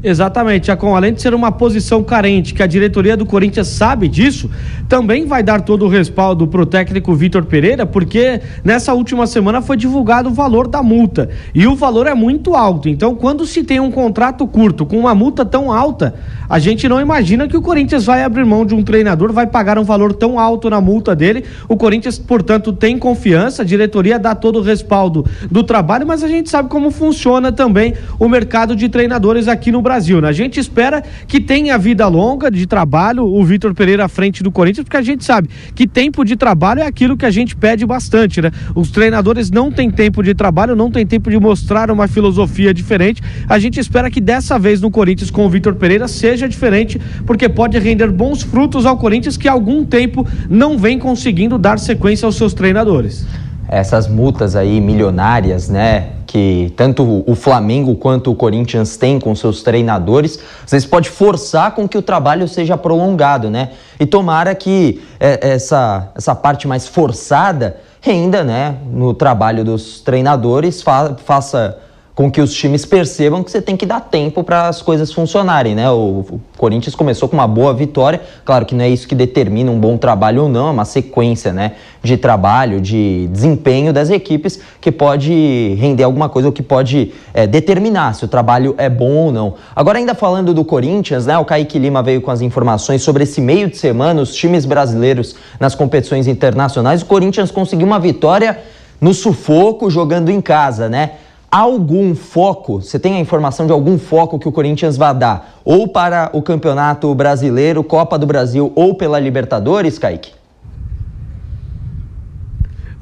Exatamente, 0.04 0.66
Chacon. 0.66 0.96
Além 0.96 1.12
de 1.12 1.22
ser 1.22 1.32
uma 1.32 1.52
posição 1.52 2.02
carente, 2.02 2.54
que 2.54 2.62
a 2.62 2.66
diretoria 2.66 3.16
do 3.16 3.24
Corinthians 3.24 3.68
sabe 3.68 4.08
disso, 4.08 4.50
também 4.88 5.26
vai 5.26 5.44
dar 5.44 5.60
todo 5.60 5.84
o 5.84 5.88
respaldo 5.88 6.44
para 6.48 6.60
o 6.60 6.66
técnico 6.66 7.14
Vitor 7.14 7.44
Pereira, 7.44 7.86
porque 7.86 8.40
nessa 8.64 8.92
última 8.94 9.28
semana 9.28 9.62
foi 9.62 9.76
divulgado 9.76 10.28
o 10.28 10.32
valor 10.32 10.66
da 10.66 10.82
multa. 10.82 11.30
E 11.54 11.68
o 11.68 11.76
valor 11.76 12.08
é 12.08 12.14
muito 12.14 12.56
alto. 12.56 12.88
Então, 12.88 13.14
quando 13.14 13.46
se 13.46 13.62
tem 13.62 13.78
um 13.78 13.92
contrato 13.92 14.44
curto 14.48 14.84
com 14.84 14.98
uma 14.98 15.14
multa 15.14 15.44
tão 15.44 15.70
alta, 15.70 16.14
a 16.48 16.58
gente 16.58 16.88
não 16.88 17.00
imagina 17.00 17.46
que 17.46 17.56
o 17.56 17.62
Corinthians 17.62 18.04
vai 18.04 18.24
abrir 18.24 18.44
mão 18.44 18.66
de 18.66 18.74
um 18.74 18.82
treinador, 18.82 19.32
vai 19.32 19.46
pagar 19.46 19.78
um 19.78 19.84
valor 19.84 20.12
tão 20.12 20.36
alto 20.36 20.68
na 20.68 20.80
multa 20.80 21.14
dele. 21.14 21.44
O 21.68 21.76
Corinthians, 21.76 22.18
portanto, 22.18 22.72
tem 22.72 22.98
confiança, 22.98 23.62
a 23.62 23.64
diretoria 23.64 24.18
dá 24.18 24.34
todo 24.34 24.58
o 24.58 24.62
respaldo 24.62 25.24
do 25.48 25.62
trabalho, 25.62 26.04
mas 26.06 26.24
a 26.24 26.28
gente 26.28 26.50
sabe 26.50 26.68
como 26.68 26.90
funciona 26.90 27.52
também 27.52 27.94
o 28.18 28.28
mercado 28.28 28.74
de 28.74 28.88
treinadores 28.88 29.46
aqui 29.46 29.70
no 29.70 29.80
Brasil. 29.80 29.91
Brasil. 29.92 30.22
Né? 30.22 30.28
A 30.28 30.32
gente 30.32 30.58
espera 30.58 31.02
que 31.26 31.38
tenha 31.38 31.76
vida 31.76 32.08
longa 32.08 32.50
de 32.50 32.66
trabalho 32.66 33.26
o 33.26 33.44
Vitor 33.44 33.74
Pereira 33.74 34.06
à 34.06 34.08
frente 34.08 34.42
do 34.42 34.50
Corinthians, 34.50 34.84
porque 34.84 34.96
a 34.96 35.02
gente 35.02 35.22
sabe 35.22 35.50
que 35.74 35.86
tempo 35.86 36.24
de 36.24 36.34
trabalho 36.34 36.80
é 36.80 36.86
aquilo 36.86 37.14
que 37.14 37.26
a 37.26 37.30
gente 37.30 37.54
pede 37.54 37.84
bastante, 37.84 38.40
né? 38.40 38.50
Os 38.74 38.90
treinadores 38.90 39.50
não 39.50 39.70
têm 39.70 39.90
tempo 39.90 40.22
de 40.22 40.34
trabalho, 40.34 40.74
não 40.74 40.90
têm 40.90 41.06
tempo 41.06 41.30
de 41.30 41.38
mostrar 41.38 41.90
uma 41.90 42.08
filosofia 42.08 42.72
diferente. 42.72 43.22
A 43.46 43.58
gente 43.58 43.78
espera 43.78 44.10
que 44.10 44.20
dessa 44.20 44.58
vez 44.58 44.80
no 44.80 44.90
Corinthians 44.90 45.30
com 45.30 45.44
o 45.44 45.50
Vitor 45.50 45.74
Pereira 45.74 46.08
seja 46.08 46.48
diferente, 46.48 46.98
porque 47.26 47.48
pode 47.48 47.78
render 47.78 48.10
bons 48.10 48.42
frutos 48.42 48.86
ao 48.86 48.96
Corinthians 48.96 49.36
que 49.36 49.46
há 49.46 49.52
algum 49.52 49.84
tempo 49.84 50.26
não 50.48 50.78
vem 50.78 50.98
conseguindo 50.98 51.58
dar 51.58 51.78
sequência 51.78 52.24
aos 52.24 52.36
seus 52.36 52.54
treinadores 52.54 53.26
essas 53.68 54.06
multas 54.06 54.54
aí 54.54 54.82
milionárias, 54.82 55.70
né? 55.70 56.10
Que 56.32 56.72
tanto 56.78 57.22
o 57.26 57.34
Flamengo 57.34 57.94
quanto 57.94 58.30
o 58.30 58.34
Corinthians 58.34 58.96
têm 58.96 59.20
com 59.20 59.34
seus 59.34 59.62
treinadores, 59.62 60.38
às 60.64 60.70
vezes 60.70 60.88
pode 60.88 61.10
forçar 61.10 61.74
com 61.74 61.86
que 61.86 61.98
o 61.98 62.00
trabalho 62.00 62.48
seja 62.48 62.74
prolongado, 62.74 63.50
né? 63.50 63.72
E 64.00 64.06
tomara 64.06 64.54
que 64.54 65.02
é, 65.20 65.50
essa, 65.50 66.10
essa 66.14 66.34
parte 66.34 66.66
mais 66.66 66.88
forçada 66.88 67.76
renda, 68.00 68.42
né? 68.42 68.78
No 68.90 69.12
trabalho 69.12 69.62
dos 69.62 70.00
treinadores, 70.00 70.80
fa 70.80 71.14
faça 71.22 71.78
com 72.14 72.30
que 72.30 72.40
os 72.40 72.52
times 72.52 72.84
percebam 72.84 73.42
que 73.42 73.50
você 73.50 73.62
tem 73.62 73.74
que 73.74 73.86
dar 73.86 74.00
tempo 74.00 74.44
para 74.44 74.68
as 74.68 74.82
coisas 74.82 75.10
funcionarem, 75.12 75.74
né? 75.74 75.90
O, 75.90 76.24
o, 76.30 76.40
Corinthians 76.58 76.94
começou 76.94 77.28
com 77.28 77.34
uma 77.34 77.48
boa 77.48 77.72
vitória, 77.72 78.20
claro 78.44 78.66
que 78.66 78.74
não 78.74 78.84
é 78.84 78.88
isso 78.88 79.08
que 79.08 79.14
determina 79.14 79.70
um 79.70 79.80
bom 79.80 79.96
trabalho 79.96 80.42
ou 80.42 80.48
não, 80.48 80.68
é 80.68 80.70
uma 80.70 80.84
sequência, 80.84 81.52
né, 81.52 81.72
de 82.02 82.16
trabalho, 82.16 82.80
de 82.80 83.28
desempenho 83.32 83.92
das 83.92 84.10
equipes 84.10 84.60
que 84.80 84.92
pode 84.92 85.74
render 85.80 86.04
alguma 86.04 86.28
coisa 86.28 86.48
ou 86.48 86.52
que 86.52 86.62
pode 86.62 87.12
é, 87.34 87.46
determinar 87.46 88.14
se 88.14 88.24
o 88.24 88.28
trabalho 88.28 88.74
é 88.78 88.88
bom 88.88 89.10
ou 89.10 89.32
não. 89.32 89.54
Agora 89.74 89.98
ainda 89.98 90.14
falando 90.14 90.54
do 90.54 90.64
Corinthians, 90.64 91.26
né, 91.26 91.36
o 91.38 91.44
Kaique 91.44 91.78
Lima 91.78 92.02
veio 92.02 92.20
com 92.20 92.30
as 92.30 92.42
informações 92.42 93.02
sobre 93.02 93.24
esse 93.24 93.40
meio 93.40 93.68
de 93.68 93.78
semana, 93.78 94.20
os 94.20 94.34
times 94.34 94.64
brasileiros 94.64 95.34
nas 95.58 95.74
competições 95.74 96.28
internacionais, 96.28 97.02
o 97.02 97.06
Corinthians 97.06 97.50
conseguiu 97.50 97.86
uma 97.86 97.98
vitória 97.98 98.60
no 99.00 99.12
sufoco 99.12 99.90
jogando 99.90 100.30
em 100.30 100.40
casa, 100.40 100.88
né? 100.88 101.12
Algum 101.52 102.14
foco? 102.14 102.80
Você 102.80 102.98
tem 102.98 103.16
a 103.16 103.20
informação 103.20 103.66
de 103.66 103.72
algum 103.72 103.98
foco 103.98 104.38
que 104.38 104.48
o 104.48 104.52
Corinthians 104.52 104.96
vai 104.96 105.14
dar? 105.14 105.60
Ou 105.62 105.86
para 105.86 106.30
o 106.32 106.40
Campeonato 106.40 107.14
Brasileiro, 107.14 107.84
Copa 107.84 108.18
do 108.18 108.26
Brasil 108.26 108.72
ou 108.74 108.94
pela 108.94 109.20
Libertadores, 109.20 109.98
Kaique? 109.98 110.41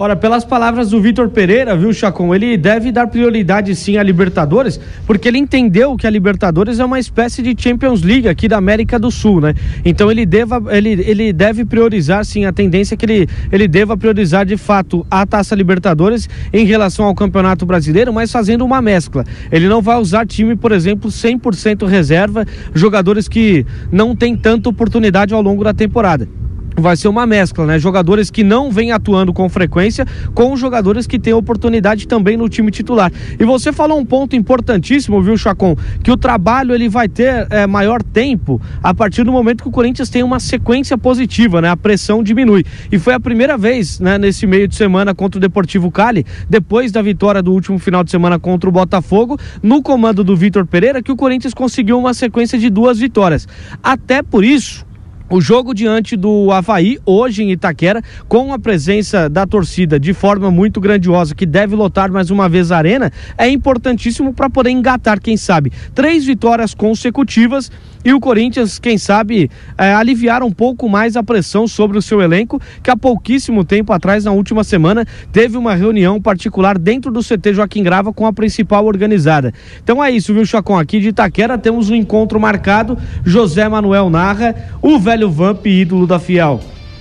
Ora, 0.02 0.16
pelas 0.16 0.46
palavras 0.46 0.88
do 0.88 0.98
Vitor 0.98 1.28
Pereira, 1.28 1.76
viu, 1.76 1.92
Chacon? 1.92 2.34
Ele 2.34 2.56
deve 2.56 2.90
dar 2.90 3.06
prioridade 3.06 3.76
sim 3.76 3.98
à 3.98 4.02
Libertadores, 4.02 4.80
porque 5.06 5.28
ele 5.28 5.36
entendeu 5.36 5.94
que 5.94 6.06
a 6.06 6.10
Libertadores 6.10 6.80
é 6.80 6.84
uma 6.86 6.98
espécie 6.98 7.42
de 7.42 7.54
Champions 7.62 8.00
League 8.00 8.26
aqui 8.26 8.48
da 8.48 8.56
América 8.56 8.98
do 8.98 9.10
Sul, 9.10 9.42
né? 9.42 9.54
Então 9.84 10.10
ele, 10.10 10.24
deva, 10.24 10.58
ele, 10.74 11.04
ele 11.06 11.34
deve 11.34 11.66
priorizar 11.66 12.24
sim, 12.24 12.46
a 12.46 12.52
tendência 12.52 12.94
é 12.94 12.96
que 12.96 13.04
ele, 13.04 13.28
ele 13.52 13.68
deva 13.68 13.94
priorizar 13.94 14.46
de 14.46 14.56
fato 14.56 15.06
a 15.10 15.26
Taça 15.26 15.54
Libertadores 15.54 16.30
em 16.50 16.64
relação 16.64 17.04
ao 17.04 17.14
Campeonato 17.14 17.66
Brasileiro, 17.66 18.10
mas 18.10 18.32
fazendo 18.32 18.64
uma 18.64 18.80
mescla. 18.80 19.22
Ele 19.52 19.68
não 19.68 19.82
vai 19.82 19.98
usar 19.98 20.26
time, 20.26 20.56
por 20.56 20.72
exemplo, 20.72 21.10
100% 21.10 21.86
reserva, 21.86 22.46
jogadores 22.72 23.28
que 23.28 23.66
não 23.92 24.16
têm 24.16 24.34
tanta 24.34 24.66
oportunidade 24.70 25.34
ao 25.34 25.42
longo 25.42 25.62
da 25.62 25.74
temporada 25.74 26.39
vai 26.80 26.96
ser 26.96 27.08
uma 27.08 27.26
mescla, 27.26 27.66
né? 27.66 27.78
Jogadores 27.78 28.30
que 28.30 28.42
não 28.42 28.70
vêm 28.70 28.92
atuando 28.92 29.32
com 29.32 29.48
frequência 29.48 30.06
com 30.34 30.56
jogadores 30.56 31.06
que 31.06 31.18
têm 31.18 31.32
oportunidade 31.32 32.06
também 32.06 32.36
no 32.36 32.48
time 32.48 32.70
titular. 32.70 33.12
E 33.38 33.44
você 33.44 33.72
falou 33.72 33.98
um 33.98 34.04
ponto 34.04 34.36
importantíssimo, 34.36 35.22
viu, 35.22 35.36
Chacon? 35.36 35.76
Que 36.02 36.10
o 36.10 36.16
trabalho 36.16 36.74
ele 36.74 36.88
vai 36.88 37.08
ter 37.08 37.46
é, 37.50 37.66
maior 37.66 38.02
tempo 38.02 38.60
a 38.82 38.94
partir 38.94 39.24
do 39.24 39.32
momento 39.32 39.62
que 39.62 39.68
o 39.68 39.72
Corinthians 39.72 40.08
tem 40.08 40.22
uma 40.22 40.40
sequência 40.40 40.96
positiva, 40.96 41.60
né? 41.60 41.68
A 41.68 41.76
pressão 41.76 42.22
diminui. 42.22 42.64
E 42.90 42.98
foi 42.98 43.14
a 43.14 43.20
primeira 43.20 43.56
vez, 43.56 44.00
né, 44.00 44.18
nesse 44.18 44.46
meio 44.46 44.66
de 44.66 44.74
semana 44.74 45.14
contra 45.14 45.38
o 45.38 45.40
Deportivo 45.40 45.90
Cali, 45.90 46.24
depois 46.48 46.92
da 46.92 47.02
vitória 47.02 47.42
do 47.42 47.52
último 47.52 47.78
final 47.78 48.02
de 48.04 48.10
semana 48.10 48.38
contra 48.38 48.68
o 48.68 48.72
Botafogo, 48.72 49.38
no 49.62 49.82
comando 49.82 50.24
do 50.24 50.36
Vitor 50.36 50.66
Pereira, 50.66 51.02
que 51.02 51.12
o 51.12 51.16
Corinthians 51.16 51.54
conseguiu 51.54 51.98
uma 51.98 52.14
sequência 52.14 52.58
de 52.58 52.70
duas 52.70 52.98
vitórias. 52.98 53.46
Até 53.82 54.22
por 54.22 54.44
isso, 54.44 54.86
o 55.30 55.40
jogo 55.40 55.72
diante 55.72 56.16
do 56.16 56.50
Havaí, 56.50 56.98
hoje 57.06 57.44
em 57.44 57.52
Itaquera, 57.52 58.02
com 58.28 58.52
a 58.52 58.58
presença 58.58 59.28
da 59.28 59.46
torcida 59.46 59.98
de 59.98 60.12
forma 60.12 60.50
muito 60.50 60.80
grandiosa, 60.80 61.36
que 61.36 61.46
deve 61.46 61.76
lotar 61.76 62.10
mais 62.10 62.30
uma 62.30 62.48
vez 62.48 62.72
a 62.72 62.76
arena, 62.76 63.12
é 63.38 63.48
importantíssimo 63.48 64.34
para 64.34 64.50
poder 64.50 64.70
engatar, 64.70 65.20
quem 65.20 65.36
sabe, 65.36 65.72
três 65.94 66.24
vitórias 66.24 66.74
consecutivas 66.74 67.70
e 68.04 68.12
o 68.14 68.18
Corinthians, 68.18 68.78
quem 68.78 68.96
sabe, 68.96 69.50
é, 69.76 69.92
aliviar 69.92 70.42
um 70.42 70.50
pouco 70.50 70.88
mais 70.88 71.16
a 71.16 71.22
pressão 71.22 71.68
sobre 71.68 71.98
o 71.98 72.02
seu 72.02 72.20
elenco, 72.20 72.60
que 72.82 72.90
há 72.90 72.96
pouquíssimo 72.96 73.62
tempo 73.62 73.92
atrás, 73.92 74.24
na 74.24 74.32
última 74.32 74.64
semana, 74.64 75.06
teve 75.30 75.58
uma 75.58 75.74
reunião 75.74 76.20
particular 76.20 76.78
dentro 76.78 77.12
do 77.12 77.20
CT 77.22 77.54
Joaquim 77.54 77.82
Grava 77.82 78.10
com 78.12 78.26
a 78.26 78.32
principal 78.32 78.86
organizada. 78.86 79.52
Então 79.84 80.02
é 80.02 80.10
isso, 80.10 80.32
viu, 80.32 80.46
Chacon? 80.46 80.78
Aqui 80.78 80.98
de 80.98 81.08
Itaquera 81.08 81.58
temos 81.58 81.90
um 81.90 81.94
encontro 81.94 82.40
marcado. 82.40 82.96
José 83.22 83.68
Manuel 83.68 84.08
narra, 84.08 84.54
o 84.80 84.98
velho 84.98 85.19
Vamp 85.28 85.66
ídolo 85.66 86.06
da 86.06 86.20
Fiel 86.20 86.60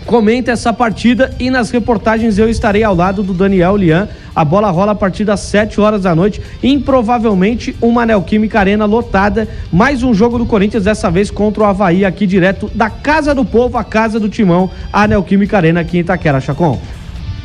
comenta 0.10 0.52
essa 0.52 0.74
partida 0.74 1.36
e 1.40 1.52
nas 1.52 1.70
reportagens 1.70 2.40
eu 2.40 2.50
estarei 2.50 2.84
ao 2.84 2.96
lado 2.96 3.22
do 3.22 3.32
Daniel 3.32 3.76
Lian. 3.76 4.10
A 4.36 4.44
bola 4.44 4.72
rola 4.72 4.94
a 4.94 4.96
partir 4.96 5.24
das 5.24 5.42
7 5.42 5.80
horas 5.80 6.02
da 6.02 6.16
noite. 6.16 6.42
Improvavelmente 6.64 7.76
uma 7.80 8.08
Neoquímica 8.08 8.60
Arena 8.60 8.86
lotada. 8.86 9.48
Mais 9.72 10.02
um 10.02 10.12
jogo 10.12 10.40
do 10.40 10.48
Corinthians, 10.48 10.86
dessa 10.86 11.12
vez 11.12 11.30
contra 11.30 11.62
o 11.62 11.66
Havaí, 11.68 12.04
aqui 12.04 12.26
direto 12.26 12.72
da 12.74 12.90
Casa 12.90 13.36
do 13.36 13.46
Povo, 13.46 13.78
a 13.78 13.84
Casa 13.84 14.20
do 14.20 14.28
Timão, 14.28 14.72
a 14.92 15.08
Neoquímica 15.08 15.58
Arena 15.58 15.82
aqui 15.82 15.98
em 15.98 16.02
Itaquera. 16.02 16.42
Chacon. 16.42 16.80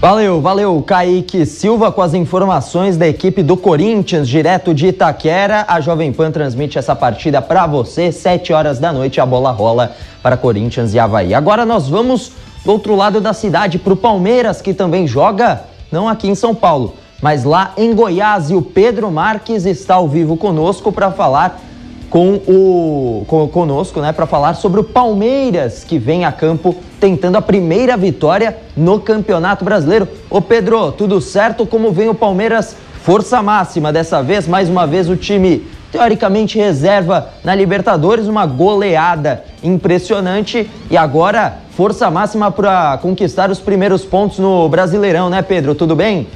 Valeu, 0.00 0.40
valeu, 0.40 0.82
Kaique 0.82 1.46
Silva 1.46 1.90
com 1.90 2.02
as 2.02 2.12
informações 2.12 2.96
da 2.96 3.08
equipe 3.08 3.42
do 3.42 3.56
Corinthians, 3.56 4.28
direto 4.28 4.74
de 4.74 4.88
Itaquera. 4.88 5.64
A 5.66 5.80
Jovem 5.80 6.12
Pan 6.12 6.30
transmite 6.30 6.78
essa 6.78 6.94
partida 6.94 7.40
para 7.40 7.66
você, 7.66 8.12
7 8.12 8.52
horas 8.52 8.78
da 8.78 8.92
noite, 8.92 9.20
a 9.20 9.24
bola 9.24 9.50
rola 9.50 9.94
para 10.24 10.38
Corinthians 10.38 10.94
e 10.94 10.98
Havaí. 10.98 11.34
Agora 11.34 11.66
nós 11.66 11.86
vamos 11.86 12.32
do 12.64 12.72
outro 12.72 12.96
lado 12.96 13.20
da 13.20 13.34
cidade, 13.34 13.78
para 13.78 13.92
o 13.92 13.96
Palmeiras, 13.96 14.62
que 14.62 14.72
também 14.72 15.06
joga, 15.06 15.64
não 15.92 16.08
aqui 16.08 16.26
em 16.26 16.34
São 16.34 16.54
Paulo, 16.54 16.94
mas 17.20 17.44
lá 17.44 17.74
em 17.76 17.94
Goiás. 17.94 18.48
E 18.48 18.54
o 18.54 18.62
Pedro 18.62 19.10
Marques 19.10 19.66
está 19.66 19.96
ao 19.96 20.08
vivo 20.08 20.34
conosco 20.34 20.90
para 20.90 21.10
falar 21.10 21.60
com 22.08 22.40
o 22.48 23.24
com, 23.26 23.46
conosco, 23.48 24.00
né, 24.00 24.12
para 24.12 24.24
falar 24.24 24.54
sobre 24.54 24.80
o 24.80 24.84
Palmeiras 24.84 25.84
que 25.84 25.98
vem 25.98 26.24
a 26.24 26.32
campo 26.32 26.74
tentando 26.98 27.36
a 27.36 27.42
primeira 27.42 27.94
vitória 27.94 28.56
no 28.74 28.98
Campeonato 29.00 29.62
Brasileiro. 29.62 30.08
Ô 30.30 30.40
Pedro, 30.40 30.90
tudo 30.90 31.20
certo? 31.20 31.66
Como 31.66 31.92
vem 31.92 32.08
o 32.08 32.14
Palmeiras? 32.14 32.76
Força 33.02 33.42
máxima 33.42 33.92
dessa 33.92 34.22
vez, 34.22 34.48
mais 34.48 34.70
uma 34.70 34.86
vez 34.86 35.06
o 35.10 35.16
time 35.16 35.66
teoricamente 35.94 36.58
reserva 36.58 37.28
na 37.44 37.54
Libertadores, 37.54 38.26
uma 38.26 38.44
goleada 38.46 39.44
impressionante 39.62 40.68
e 40.90 40.96
agora 40.96 41.58
força 41.70 42.10
máxima 42.10 42.50
para 42.50 42.98
conquistar 42.98 43.48
os 43.48 43.60
primeiros 43.60 44.04
pontos 44.04 44.40
no 44.40 44.68
Brasileirão, 44.68 45.30
né, 45.30 45.40
Pedro? 45.40 45.72
Tudo 45.72 45.94
bem? 45.94 46.26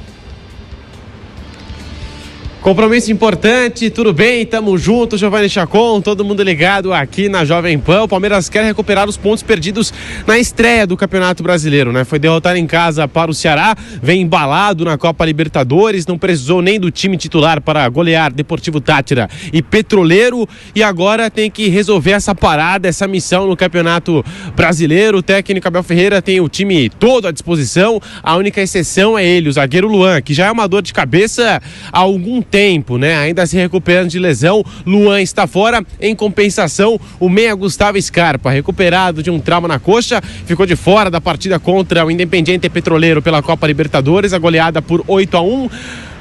Compromisso 2.61 3.09
importante, 3.09 3.89
tudo 3.89 4.11
bem? 4.11 4.45
Tamo 4.45 4.77
junto, 4.77 5.17
Giovanni 5.17 5.47
Chacon, 5.47 6.01
todo 6.01 6.25
mundo 6.25 6.43
ligado 6.43 6.93
aqui 6.93 7.29
na 7.29 7.45
Jovem 7.45 7.79
Pan. 7.79 8.03
O 8.03 8.07
Palmeiras 8.07 8.49
quer 8.49 8.65
recuperar 8.65 9.07
os 9.07 9.15
pontos 9.15 9.41
perdidos 9.41 9.93
na 10.27 10.37
estreia 10.37 10.85
do 10.85 10.97
Campeonato 10.97 11.41
Brasileiro, 11.41 11.93
né? 11.93 12.03
Foi 12.03 12.19
derrotado 12.19 12.57
em 12.57 12.67
casa 12.67 13.07
para 13.07 13.31
o 13.31 13.33
Ceará, 13.33 13.77
vem 14.03 14.23
embalado 14.23 14.83
na 14.83 14.97
Copa 14.97 15.23
Libertadores, 15.23 16.05
não 16.05 16.17
precisou 16.17 16.61
nem 16.61 16.77
do 16.77 16.91
time 16.91 17.15
titular 17.15 17.61
para 17.61 17.87
golear 17.87 18.33
Deportivo 18.33 18.81
Tátira 18.81 19.29
e 19.53 19.61
Petroleiro 19.61 20.45
e 20.75 20.83
agora 20.83 21.31
tem 21.31 21.49
que 21.49 21.69
resolver 21.69 22.11
essa 22.11 22.35
parada, 22.35 22.89
essa 22.89 23.07
missão 23.07 23.47
no 23.47 23.55
Campeonato 23.55 24.23
Brasileiro. 24.53 25.19
O 25.19 25.23
técnico 25.23 25.65
Abel 25.65 25.81
Ferreira 25.81 26.21
tem 26.21 26.41
o 26.41 26.49
time 26.49 26.89
todo 26.89 27.25
à 27.25 27.31
disposição, 27.31 28.01
a 28.21 28.35
única 28.35 28.61
exceção 28.61 29.17
é 29.17 29.25
ele, 29.25 29.47
o 29.47 29.53
zagueiro 29.53 29.87
Luan, 29.87 30.21
que 30.21 30.33
já 30.33 30.47
é 30.47 30.51
uma 30.51 30.67
dor 30.67 30.81
de 30.81 30.91
cabeça 30.91 31.61
há 31.89 31.99
algum 31.99 32.41
tempo, 32.49 32.97
né? 32.97 33.15
Ainda 33.17 33.45
se 33.45 33.55
recuperando 33.55 34.09
de 34.09 34.19
lesão. 34.19 34.63
Luan 34.85 35.21
está 35.21 35.47
fora. 35.47 35.83
Em 35.99 36.15
compensação, 36.15 36.99
o 37.19 37.29
meia 37.29 37.53
Gustavo 37.55 38.01
Scarpa, 38.01 38.51
recuperado 38.51 39.23
de 39.23 39.29
um 39.29 39.39
trauma 39.39 39.67
na 39.67 39.79
coxa, 39.79 40.21
ficou 40.45 40.65
de 40.65 40.75
fora 40.75 41.09
da 41.09 41.21
partida 41.21 41.59
contra 41.59 42.05
o 42.05 42.11
Independiente 42.11 42.69
Petroleiro 42.69 43.21
pela 43.21 43.41
Copa 43.41 43.67
Libertadores, 43.67 44.33
a 44.33 44.37
goleada 44.37 44.81
por 44.81 45.03
8 45.07 45.37
a 45.37 45.41
1. 45.41 45.69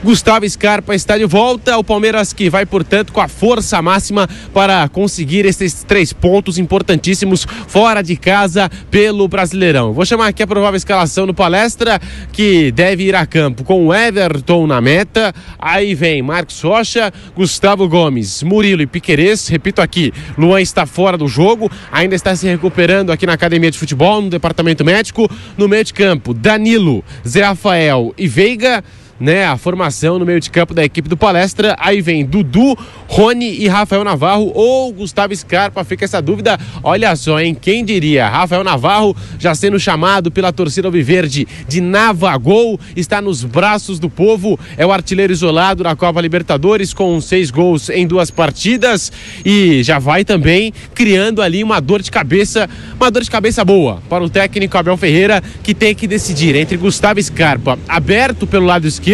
Gustavo 0.03 0.49
Scarpa 0.49 0.95
está 0.95 1.19
de 1.19 1.25
volta. 1.25 1.77
O 1.77 1.83
Palmeiras 1.83 2.33
que 2.33 2.49
vai, 2.49 2.65
portanto, 2.65 3.13
com 3.13 3.21
a 3.21 3.27
força 3.27 3.83
máxima 3.83 4.29
para 4.55 4.89
conseguir 4.89 5.45
esses 5.45 5.83
três 5.83 6.13
pontos 6.13 6.57
importantíssimos 6.57 7.45
fora 7.67 8.01
de 8.01 8.17
casa 8.17 8.71
pelo 8.93 9.27
Brasileirão. 9.27 9.93
Vou 9.93 10.07
chamar 10.07 10.29
aqui 10.29 10.43
a 10.43 10.47
provável 10.47 10.77
escalação 10.77 11.27
no 11.27 11.35
palestra 11.35 12.01
que 12.33 12.71
deve 12.71 13.05
ir 13.05 13.17
a 13.17 13.27
campo 13.27 13.65
com 13.65 13.89
o 13.89 13.95
Everton 13.95 14.69
na 14.69 14.81
meta. 14.81 15.35
Aí 15.59 15.97
vem 15.97 16.23
Marcos 16.23 16.61
Rocha, 16.61 17.13
Gustavo 17.35 17.89
Gomes, 17.89 18.45
Murilo 18.45 18.83
e 18.83 18.87
Piquerez. 18.87 19.49
Repito 19.49 19.83
aqui, 19.83 20.13
Luan 20.37 20.61
está 20.61 20.87
fora 20.87 21.19
do 21.19 21.27
jogo, 21.27 21.69
ainda 21.91 22.15
está 22.15 22.37
se 22.37 22.47
recuperando 22.47 23.11
aqui 23.11 23.27
na 23.27 23.33
academia 23.33 23.71
de 23.71 23.79
futebol, 23.79 24.23
no 24.23 24.31
departamento 24.31 24.85
médico. 24.85 25.29
No 25.57 25.67
meio 25.67 25.83
de 25.83 25.93
campo, 25.93 26.33
Danilo, 26.33 27.05
Zé 27.27 27.43
Rafael 27.43 28.15
e 28.17 28.29
Veiga 28.29 28.85
né, 29.21 29.47
a 29.47 29.57
formação 29.57 30.19
no 30.19 30.25
meio 30.25 30.41
de 30.41 30.51
campo 30.51 30.73
da 30.73 30.85
equipe 30.85 31.09
do 31.09 31.17
Palestra. 31.17 31.77
Aí 31.79 32.01
vem 32.01 32.25
Dudu, 32.25 32.77
Rony 33.07 33.59
e 33.61 33.69
Rafael 33.69 34.05
Navarro 34.05 34.53
ou 34.55 34.93
Gustavo 34.93 35.35
Scarpa. 35.35 35.85
Fica 35.85 36.05
essa 36.05 36.23
dúvida. 36.23 36.59
Olha 36.83 37.15
só, 37.17 37.41
hein? 37.41 37.57
Quem 37.61 37.85
diria? 37.85 38.29
Rafael 38.29 38.63
Navarro 38.63 39.17
já 39.39 39.55
sendo 39.55 39.79
chamado 39.79 40.31
pela 40.31 40.53
torcida 40.53 40.89
Alviverde 40.89 41.47
de 41.67 41.81
Navagol, 41.81 42.79
está 42.95 43.21
nos 43.21 43.45
braços 43.45 43.99
do 43.99 44.09
povo. 44.09 44.59
É 44.77 44.87
o 44.87 44.93
artilheiro 44.93 45.33
isolado 45.33 45.83
na 45.83 45.97
Copa 45.97 46.21
Libertadores 46.21 46.93
com 46.93 47.21
seis 47.21 47.51
gols 47.51 47.89
em 47.91 48.07
duas 48.07 48.31
partidas 48.31 49.11
e 49.45 49.83
já 49.83 49.99
vai 49.99 50.25
também 50.25 50.73
criando 50.95 51.43
ali 51.43 51.65
uma 51.65 51.81
dor 51.81 52.03
de 52.03 52.11
cabeça, 52.11 52.69
uma 52.97 53.11
dor 53.11 53.23
de 53.23 53.31
cabeça 53.31 53.65
boa 53.65 54.03
para 54.09 54.23
o 54.23 54.31
técnico 54.31 54.77
Abel 54.77 54.97
Ferreira 54.97 55.43
que 55.63 55.75
tem 55.75 55.95
que 55.95 56.07
decidir 56.07 56.55
entre 56.55 56.77
Gustavo 56.77 57.23
Scarpa 57.23 57.79
aberto 57.89 58.47
pelo 58.47 58.67
lado 58.67 58.87
esquerdo 58.87 59.08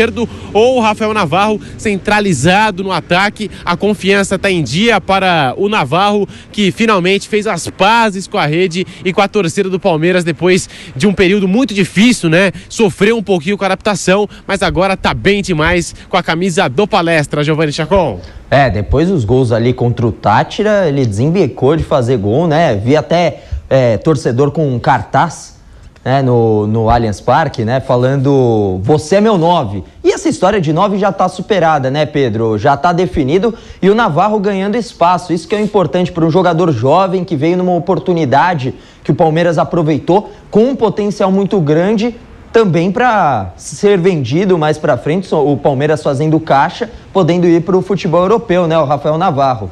ou 0.52 0.80
Rafael 0.80 1.14
Navarro 1.14 1.60
centralizado 1.78 2.82
no 2.82 2.92
ataque. 2.92 3.50
A 3.64 3.76
confiança 3.76 4.36
está 4.36 4.50
em 4.50 4.62
dia 4.62 5.00
para 5.00 5.54
o 5.56 5.68
Navarro, 5.68 6.28
que 6.52 6.70
finalmente 6.70 7.28
fez 7.28 7.46
as 7.46 7.68
pazes 7.68 8.26
com 8.26 8.38
a 8.38 8.46
rede 8.46 8.86
e 9.04 9.12
com 9.12 9.20
a 9.20 9.28
torcida 9.28 9.68
do 9.68 9.78
Palmeiras 9.78 10.24
depois 10.24 10.68
de 10.96 11.06
um 11.06 11.12
período 11.12 11.46
muito 11.46 11.72
difícil, 11.74 12.28
né? 12.28 12.52
Sofreu 12.68 13.16
um 13.16 13.22
pouquinho 13.22 13.56
com 13.56 13.64
a 13.64 13.66
adaptação, 13.66 14.28
mas 14.46 14.62
agora 14.62 14.96
tá 14.96 15.14
bem 15.14 15.42
demais 15.42 15.94
com 16.08 16.16
a 16.16 16.22
camisa 16.22 16.68
do 16.68 16.86
Palestra, 16.86 17.44
Giovanni 17.44 17.72
Chacon. 17.72 18.20
É, 18.50 18.70
depois 18.70 19.08
dos 19.08 19.24
gols 19.24 19.52
ali 19.52 19.72
contra 19.72 20.06
o 20.06 20.12
Tátira, 20.12 20.88
ele 20.88 21.04
desembecou 21.04 21.76
de 21.76 21.82
fazer 21.82 22.16
gol, 22.18 22.46
né? 22.46 22.74
Vi 22.76 22.96
até 22.96 23.42
é, 23.68 23.96
torcedor 23.96 24.50
com 24.50 24.74
um 24.74 24.78
cartaz 24.78 25.53
né, 26.04 26.20
no, 26.20 26.66
no 26.66 26.90
Allianz 26.90 27.20
Parque, 27.20 27.64
né, 27.64 27.80
falando 27.80 28.78
você 28.82 29.16
é 29.16 29.20
meu 29.20 29.38
nove. 29.38 29.82
E 30.02 30.12
essa 30.12 30.28
história 30.28 30.60
de 30.60 30.72
nove 30.72 30.98
já 30.98 31.08
está 31.08 31.28
superada, 31.28 31.90
né, 31.90 32.04
Pedro? 32.04 32.58
Já 32.58 32.74
está 32.74 32.92
definido 32.92 33.54
e 33.80 33.88
o 33.88 33.94
Navarro 33.94 34.38
ganhando 34.38 34.76
espaço. 34.76 35.32
Isso 35.32 35.48
que 35.48 35.54
é 35.54 35.60
importante 35.60 36.12
para 36.12 36.24
um 36.24 36.30
jogador 36.30 36.70
jovem 36.70 37.24
que 37.24 37.36
veio 37.36 37.56
numa 37.56 37.74
oportunidade 37.74 38.74
que 39.02 39.10
o 39.10 39.14
Palmeiras 39.14 39.56
aproveitou 39.56 40.30
com 40.50 40.64
um 40.64 40.76
potencial 40.76 41.32
muito 41.32 41.58
grande 41.60 42.14
também 42.52 42.92
para 42.92 43.52
ser 43.56 43.98
vendido 43.98 44.56
mais 44.56 44.78
para 44.78 44.96
frente, 44.96 45.34
o 45.34 45.56
Palmeiras 45.56 46.04
fazendo 46.04 46.38
caixa, 46.38 46.88
podendo 47.12 47.48
ir 47.48 47.62
para 47.62 47.76
o 47.76 47.82
futebol 47.82 48.22
europeu, 48.22 48.68
né, 48.68 48.78
o 48.78 48.84
Rafael 48.84 49.18
Navarro. 49.18 49.70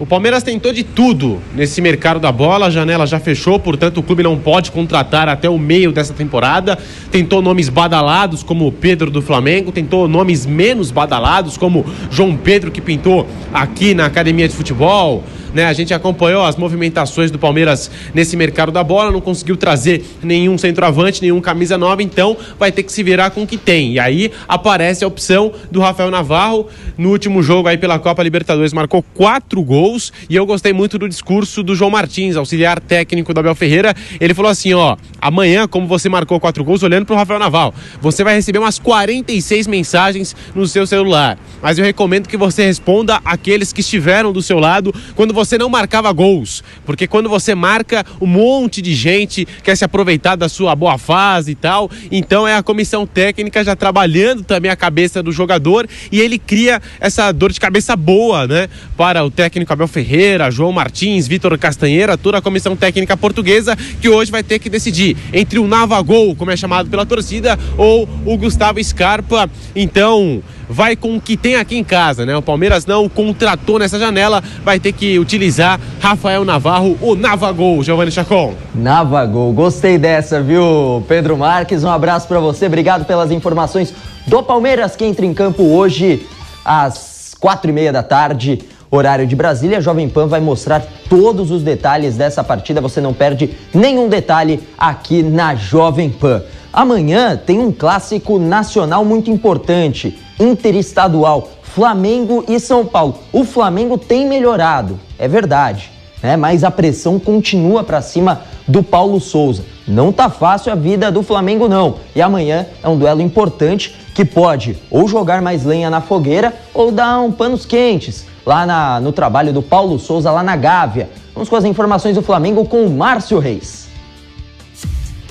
O 0.00 0.06
Palmeiras 0.06 0.42
tentou 0.42 0.72
de 0.72 0.82
tudo 0.82 1.42
nesse 1.54 1.78
mercado 1.82 2.18
da 2.18 2.32
bola, 2.32 2.68
a 2.68 2.70
janela 2.70 3.06
já 3.06 3.20
fechou, 3.20 3.58
portanto 3.58 3.98
o 3.98 4.02
clube 4.02 4.22
não 4.22 4.38
pode 4.38 4.70
contratar 4.70 5.28
até 5.28 5.46
o 5.46 5.58
meio 5.58 5.92
dessa 5.92 6.14
temporada. 6.14 6.78
Tentou 7.10 7.42
nomes 7.42 7.68
badalados 7.68 8.42
como 8.42 8.66
o 8.66 8.72
Pedro 8.72 9.10
do 9.10 9.20
Flamengo, 9.20 9.70
tentou 9.70 10.08
nomes 10.08 10.46
menos 10.46 10.90
badalados 10.90 11.58
como 11.58 11.84
João 12.10 12.34
Pedro 12.34 12.70
que 12.70 12.80
pintou 12.80 13.28
aqui 13.52 13.92
na 13.92 14.06
academia 14.06 14.48
de 14.48 14.54
futebol 14.54 15.22
né? 15.54 15.66
A 15.66 15.72
gente 15.72 15.92
acompanhou 15.92 16.44
as 16.44 16.56
movimentações 16.56 17.30
do 17.30 17.38
Palmeiras 17.38 17.90
nesse 18.14 18.36
mercado 18.36 18.72
da 18.72 18.82
bola, 18.82 19.10
não 19.10 19.20
conseguiu 19.20 19.56
trazer 19.56 20.04
nenhum 20.22 20.56
centroavante, 20.56 21.22
nenhum 21.22 21.40
camisa 21.40 21.76
nova, 21.76 22.02
então 22.02 22.36
vai 22.58 22.72
ter 22.72 22.82
que 22.82 22.92
se 22.92 23.02
virar 23.02 23.30
com 23.30 23.42
o 23.42 23.46
que 23.46 23.56
tem. 23.56 23.94
E 23.94 24.00
aí 24.00 24.30
aparece 24.48 25.04
a 25.04 25.06
opção 25.06 25.52
do 25.70 25.80
Rafael 25.80 26.10
Navarro 26.10 26.68
no 26.96 27.10
último 27.10 27.42
jogo 27.42 27.68
aí 27.68 27.78
pela 27.78 27.98
Copa 27.98 28.22
Libertadores, 28.22 28.72
marcou 28.72 29.02
quatro 29.14 29.62
gols 29.62 30.12
e 30.28 30.36
eu 30.36 30.46
gostei 30.46 30.72
muito 30.72 30.98
do 30.98 31.08
discurso 31.08 31.62
do 31.62 31.74
João 31.74 31.90
Martins, 31.90 32.36
auxiliar 32.36 32.80
técnico 32.80 33.32
do 33.34 33.40
Abel 33.40 33.54
Ferreira. 33.54 33.94
Ele 34.20 34.34
falou 34.34 34.50
assim: 34.50 34.72
ó, 34.72 34.96
amanhã, 35.20 35.66
como 35.66 35.86
você 35.86 36.08
marcou 36.08 36.38
quatro 36.38 36.64
gols, 36.64 36.82
olhando 36.82 37.06
pro 37.06 37.16
Rafael 37.16 37.38
Navarro, 37.38 37.74
você 38.00 38.22
vai 38.22 38.34
receber 38.34 38.58
umas 38.58 38.78
46 38.78 39.66
mensagens 39.66 40.36
no 40.54 40.66
seu 40.66 40.86
celular. 40.86 41.38
Mas 41.62 41.78
eu 41.78 41.84
recomendo 41.84 42.28
que 42.28 42.36
você 42.36 42.64
responda 42.64 43.20
aqueles 43.24 43.72
que 43.72 43.80
estiveram 43.80 44.32
do 44.32 44.42
seu 44.42 44.58
lado 44.58 44.94
quando 45.14 45.32
você 45.32 45.39
não 45.58 45.68
marcava 45.68 46.12
gols. 46.12 46.62
Porque 46.84 47.06
quando 47.06 47.28
você 47.28 47.54
marca, 47.54 48.04
um 48.20 48.26
monte 48.26 48.82
de 48.82 48.94
gente 48.94 49.46
quer 49.62 49.76
se 49.76 49.84
aproveitar 49.84 50.36
da 50.36 50.48
sua 50.48 50.74
boa 50.74 50.98
fase 50.98 51.52
e 51.52 51.54
tal. 51.54 51.90
Então 52.10 52.46
é 52.46 52.56
a 52.56 52.62
comissão 52.62 53.06
técnica 53.06 53.62
já 53.64 53.76
trabalhando 53.76 54.42
também 54.42 54.70
a 54.70 54.76
cabeça 54.76 55.22
do 55.22 55.32
jogador 55.32 55.88
e 56.10 56.20
ele 56.20 56.38
cria 56.38 56.80
essa 57.00 57.30
dor 57.32 57.52
de 57.52 57.60
cabeça 57.60 57.96
boa, 57.96 58.46
né? 58.46 58.68
Para 58.96 59.24
o 59.24 59.30
técnico 59.30 59.72
Abel 59.72 59.88
Ferreira, 59.88 60.50
João 60.50 60.72
Martins, 60.72 61.26
Vitor 61.26 61.56
Castanheira, 61.58 62.16
toda 62.16 62.38
a 62.38 62.42
comissão 62.42 62.76
técnica 62.76 63.16
portuguesa, 63.16 63.76
que 64.00 64.08
hoje 64.08 64.30
vai 64.30 64.42
ter 64.42 64.58
que 64.58 64.68
decidir 64.68 65.16
entre 65.32 65.58
o 65.58 65.66
Navagol, 65.66 66.34
como 66.34 66.50
é 66.50 66.56
chamado 66.56 66.88
pela 66.90 67.06
torcida, 67.06 67.58
ou 67.76 68.08
o 68.24 68.36
Gustavo 68.36 68.82
Scarpa. 68.82 69.50
Então 69.74 70.42
vai 70.70 70.94
com 70.94 71.16
o 71.16 71.20
que 71.20 71.36
tem 71.36 71.56
aqui 71.56 71.76
em 71.76 71.82
casa, 71.82 72.24
né? 72.24 72.36
O 72.36 72.40
Palmeiras 72.40 72.86
não 72.86 73.08
contratou 73.08 73.78
nessa 73.78 73.98
janela, 73.98 74.42
vai 74.64 74.78
ter 74.78 74.92
que 74.92 75.18
utilizar 75.18 75.80
Rafael 75.98 76.44
Navarro, 76.44 76.96
o 77.02 77.16
Navagol, 77.16 77.82
Giovanni 77.82 78.12
Chacon. 78.12 78.54
Navagol, 78.72 79.52
gostei 79.52 79.98
dessa, 79.98 80.40
viu, 80.40 81.04
Pedro 81.08 81.36
Marques? 81.36 81.82
Um 81.82 81.90
abraço 81.90 82.28
para 82.28 82.38
você, 82.38 82.66
obrigado 82.66 83.04
pelas 83.04 83.32
informações 83.32 83.92
do 84.28 84.42
Palmeiras 84.44 84.94
que 84.94 85.04
entra 85.04 85.26
em 85.26 85.34
campo 85.34 85.64
hoje 85.64 86.24
às 86.64 87.34
quatro 87.38 87.68
e 87.68 87.72
meia 87.72 87.92
da 87.92 88.02
tarde. 88.02 88.60
Horário 88.92 89.24
de 89.24 89.36
Brasília, 89.36 89.78
a 89.78 89.80
Jovem 89.80 90.08
Pan 90.08 90.26
vai 90.26 90.40
mostrar 90.40 90.84
todos 91.08 91.52
os 91.52 91.62
detalhes 91.62 92.16
dessa 92.16 92.42
partida. 92.42 92.80
Você 92.80 93.00
não 93.00 93.14
perde 93.14 93.56
nenhum 93.72 94.08
detalhe 94.08 94.60
aqui 94.76 95.22
na 95.22 95.54
Jovem 95.54 96.10
Pan. 96.10 96.42
Amanhã 96.72 97.36
tem 97.36 97.60
um 97.60 97.70
clássico 97.70 98.38
nacional 98.38 99.04
muito 99.04 99.30
importante 99.30 100.18
interestadual, 100.40 101.48
Flamengo 101.62 102.44
e 102.48 102.58
São 102.58 102.84
Paulo. 102.84 103.18
O 103.32 103.44
Flamengo 103.44 103.96
tem 103.96 104.26
melhorado, 104.26 104.98
é 105.18 105.28
verdade, 105.28 105.90
né? 106.22 106.36
Mas 106.36 106.64
a 106.64 106.70
pressão 106.70 107.18
continua 107.18 107.84
para 107.84 108.02
cima 108.02 108.40
do 108.66 108.82
Paulo 108.82 109.20
Souza. 109.20 109.64
Não 109.86 110.12
tá 110.12 110.30
fácil 110.30 110.72
a 110.72 110.74
vida 110.74 111.10
do 111.10 111.22
Flamengo 111.22 111.68
não. 111.68 111.96
E 112.14 112.22
amanhã 112.22 112.66
é 112.82 112.88
um 112.88 112.96
duelo 112.96 113.20
importante 113.20 113.94
que 114.14 114.24
pode 114.24 114.76
ou 114.90 115.06
jogar 115.08 115.42
mais 115.42 115.64
lenha 115.64 115.90
na 115.90 116.00
fogueira 116.00 116.54
ou 116.72 116.92
dar 116.92 117.20
um 117.20 117.32
panos 117.32 117.66
quentes 117.66 118.26
lá 118.46 118.64
na, 118.64 119.00
no 119.00 119.12
trabalho 119.12 119.52
do 119.52 119.62
Paulo 119.62 119.98
Souza 119.98 120.30
lá 120.30 120.42
na 120.42 120.56
Gávea. 120.56 121.08
Vamos 121.34 121.48
com 121.48 121.56
as 121.56 121.64
informações 121.64 122.14
do 122.14 122.22
Flamengo 122.22 122.64
com 122.64 122.84
o 122.84 122.90
Márcio 122.90 123.38
Reis. 123.38 123.89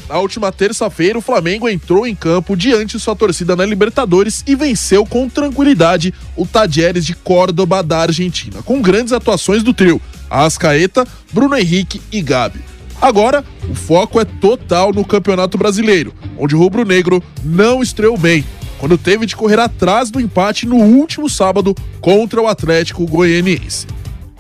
Na 0.10 0.18
última 0.18 0.52
terça-feira, 0.52 1.20
o 1.20 1.22
Flamengo 1.22 1.70
entrou 1.70 2.08
em 2.08 2.16
campo 2.16 2.58
diante 2.58 2.98
de 2.98 3.04
sua 3.04 3.16
torcida 3.16 3.56
na 3.56 3.64
Libertadores 3.64 4.44
e 4.48 4.56
venceu 4.56 5.06
com 5.06 5.30
tranquilidade 5.30 6.12
o 6.36 6.48
Tadieres 6.48 7.06
de 7.06 7.14
Córdoba 7.14 7.84
da 7.84 8.00
Argentina, 8.00 8.64
com 8.64 8.82
grandes 8.82 9.14
atuações 9.14 9.62
do 9.62 9.72
trio: 9.72 10.02
Ascaeta, 10.28 11.06
Bruno 11.32 11.56
Henrique 11.56 12.02
e 12.12 12.24
Gabi. 12.24 12.60
Agora, 13.00 13.46
o 13.70 13.76
foco 13.76 14.20
é 14.20 14.26
total 14.26 14.92
no 14.92 15.06
Campeonato 15.06 15.60
Brasileiro, 15.60 16.12
onde 16.40 16.56
o 16.56 16.60
Rubro 16.60 16.84
Negro 16.84 17.24
não 17.44 17.84
estreou 17.84 18.18
bem, 18.18 18.44
quando 18.80 18.98
teve 18.98 19.28
de 19.28 19.36
correr 19.36 19.60
atrás 19.60 20.10
do 20.10 20.20
empate 20.20 20.66
no 20.66 20.78
último 20.78 21.30
sábado 21.30 21.76
contra 22.02 22.42
o 22.42 22.48
Atlético 22.48 23.06
Goianiense. 23.06 23.86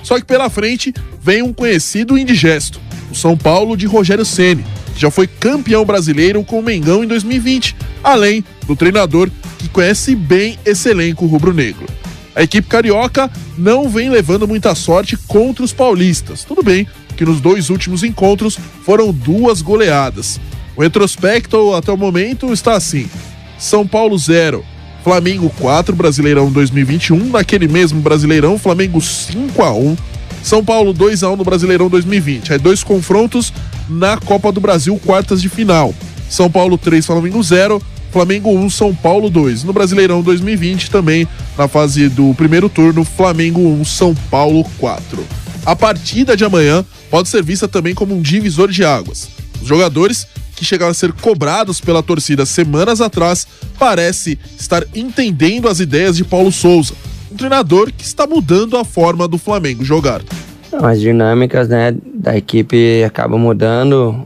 Só 0.02 0.18
que 0.18 0.26
pela 0.26 0.50
frente 0.50 0.92
vem 1.22 1.44
um 1.44 1.54
conhecido 1.54 2.18
indigesto, 2.18 2.82
o 3.12 3.16
São 3.16 3.38
Paulo 3.38 3.78
de 3.78 3.86
Rogério 3.86 4.26
Ceni, 4.26 4.66
já 5.00 5.10
foi 5.10 5.28
campeão 5.28 5.86
brasileiro 5.86 6.44
com 6.44 6.60
o 6.60 6.64
Mengão 6.64 7.04
em 7.04 7.08
2020, 7.08 7.76
além 8.04 8.44
do 8.68 8.76
treinador 8.76 9.30
que 9.58 9.70
conhece 9.70 10.14
bem 10.14 10.60
esse 10.66 10.90
elenco 10.90 11.26
rubro-negro. 11.26 11.86
A 12.36 12.44
equipe 12.44 12.68
carioca 12.68 13.32
não 13.58 13.90
vem 13.90 14.10
levando 14.10 14.48
muita 14.48 14.76
sorte 14.76 15.16
contra 15.16 15.64
os 15.64 15.72
paulistas. 15.72 16.44
Tudo 16.44 16.62
bem 16.62 16.86
que 17.16 17.26
nos 17.26 17.40
dois 17.40 17.70
últimos 17.70 18.04
encontros 18.04 18.58
foram 18.84 19.14
duas 19.14 19.62
goleadas. 19.62 20.40
O 20.76 20.82
retrospecto 20.82 21.74
até 21.74 21.92
o 21.92 21.98
momento 21.98 22.52
está 22.52 22.74
assim: 22.74 23.10
São 23.58 23.88
Paulo 23.88 24.18
0, 24.18 24.64
Flamengo 25.04 25.50
4, 25.60 25.96
Brasileirão 25.96 26.52
2021. 26.52 27.30
Naquele 27.30 27.68
mesmo 27.68 28.02
Brasileirão, 28.02 28.58
Flamengo 28.58 29.02
5 29.02 29.64
a 29.64 29.74
1 29.74 29.98
São 30.44 30.64
Paulo 30.64 30.94
2 30.94 31.24
a 31.24 31.30
1 31.32 31.36
no 31.36 31.44
Brasileirão 31.44 31.90
2020. 31.90 32.54
Aí 32.54 32.60
dois 32.60 32.84
confrontos 32.84 33.54
na 33.90 34.18
Copa 34.18 34.52
do 34.52 34.62
Brasil, 34.62 35.00
quartas 35.06 35.42
de 35.42 35.50
final. 35.50 35.94
São 36.30 36.50
Paulo 36.50 36.78
3, 36.78 37.06
Flamengo 37.06 37.42
0. 37.42 37.82
Flamengo 38.12 38.50
1, 38.50 38.70
São 38.70 38.94
Paulo 38.94 39.30
2. 39.30 39.64
No 39.64 39.74
Brasileirão 39.74 40.22
2020 40.22 40.90
também, 40.90 41.28
na 41.58 41.68
fase 41.68 42.10
do 42.10 42.34
primeiro 42.34 42.68
turno, 42.68 43.04
Flamengo 43.04 43.62
1, 43.62 43.86
São 43.86 44.16
Paulo 44.32 44.66
4. 44.80 45.24
A 45.66 45.76
partida 45.76 46.36
de 46.36 46.44
amanhã 46.44 46.84
pode 47.10 47.30
ser 47.30 47.44
vista 47.44 47.68
também 47.68 47.94
como 47.94 48.16
um 48.16 48.22
divisor 48.22 48.70
de 48.70 48.84
águas. 48.84 49.30
Os 49.62 49.68
jogadores 49.68 50.26
que 50.56 50.66
chegaram 50.66 50.92
a 50.92 50.96
ser 50.96 51.14
cobrados 51.14 51.80
pela 51.80 52.04
torcida 52.04 52.46
semanas 52.46 53.00
atrás 53.00 53.48
parece 53.78 54.38
estar 54.60 54.84
entendendo 54.94 55.70
as 55.70 55.80
ideias 55.80 56.18
de 56.18 56.24
Paulo 56.24 56.52
Souza, 56.52 56.94
um 57.32 57.36
treinador 57.36 57.92
que 57.92 58.04
está 58.04 58.26
mudando 58.26 58.78
a 58.78 58.84
forma 58.84 59.28
do 59.28 59.38
Flamengo 59.38 59.84
jogar. 59.84 60.22
As 60.72 61.00
dinâmicas 61.00 61.68
né, 61.68 61.96
da 62.14 62.38
equipe 62.38 63.04
acabam 63.04 63.40
mudando. 63.40 64.26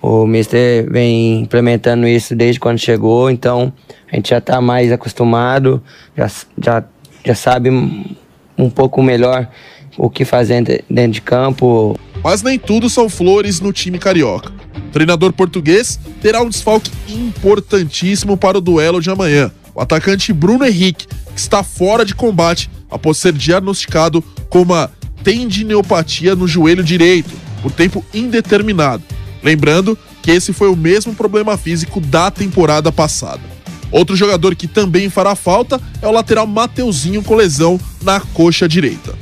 O 0.00 0.26
Mister 0.26 0.88
vem 0.90 1.40
implementando 1.40 2.06
isso 2.06 2.36
desde 2.36 2.60
quando 2.60 2.78
chegou, 2.78 3.30
então 3.30 3.72
a 4.10 4.16
gente 4.16 4.30
já 4.30 4.38
está 4.38 4.60
mais 4.60 4.92
acostumado, 4.92 5.82
já, 6.16 6.30
já, 6.62 6.84
já 7.24 7.34
sabe 7.34 7.70
um 8.56 8.70
pouco 8.70 9.02
melhor 9.02 9.48
o 9.98 10.08
que 10.08 10.24
fazer 10.24 10.84
dentro 10.88 11.12
de 11.12 11.20
campo. 11.20 11.98
Mas 12.22 12.42
nem 12.42 12.58
tudo 12.58 12.88
são 12.88 13.08
flores 13.08 13.60
no 13.60 13.72
time 13.72 13.98
carioca. 13.98 14.52
O 14.76 14.90
treinador 14.92 15.32
português 15.32 15.98
terá 16.20 16.40
um 16.40 16.48
desfalque 16.48 16.90
importantíssimo 17.08 18.36
para 18.36 18.58
o 18.58 18.60
duelo 18.60 19.00
de 19.00 19.10
amanhã. 19.10 19.50
O 19.74 19.80
atacante 19.80 20.32
Bruno 20.32 20.64
Henrique, 20.64 21.06
que 21.06 21.25
está 21.40 21.62
fora 21.62 22.04
de 22.04 22.14
combate 22.14 22.70
após 22.90 23.18
ser 23.18 23.32
diagnosticado 23.32 24.22
com 24.48 24.62
uma 24.62 24.90
tendinopatia 25.22 26.34
no 26.34 26.46
joelho 26.46 26.84
direito 26.84 27.34
por 27.62 27.72
tempo 27.72 28.04
indeterminado. 28.14 29.02
Lembrando 29.42 29.98
que 30.22 30.30
esse 30.30 30.52
foi 30.52 30.68
o 30.68 30.76
mesmo 30.76 31.14
problema 31.14 31.56
físico 31.56 32.00
da 32.00 32.30
temporada 32.30 32.90
passada. 32.90 33.42
Outro 33.90 34.16
jogador 34.16 34.54
que 34.54 34.66
também 34.66 35.08
fará 35.08 35.34
falta 35.34 35.80
é 36.02 36.06
o 36.06 36.12
lateral 36.12 36.46
Mateuzinho 36.46 37.22
com 37.22 37.36
lesão 37.36 37.78
na 38.02 38.20
coxa 38.20 38.68
direita. 38.68 39.14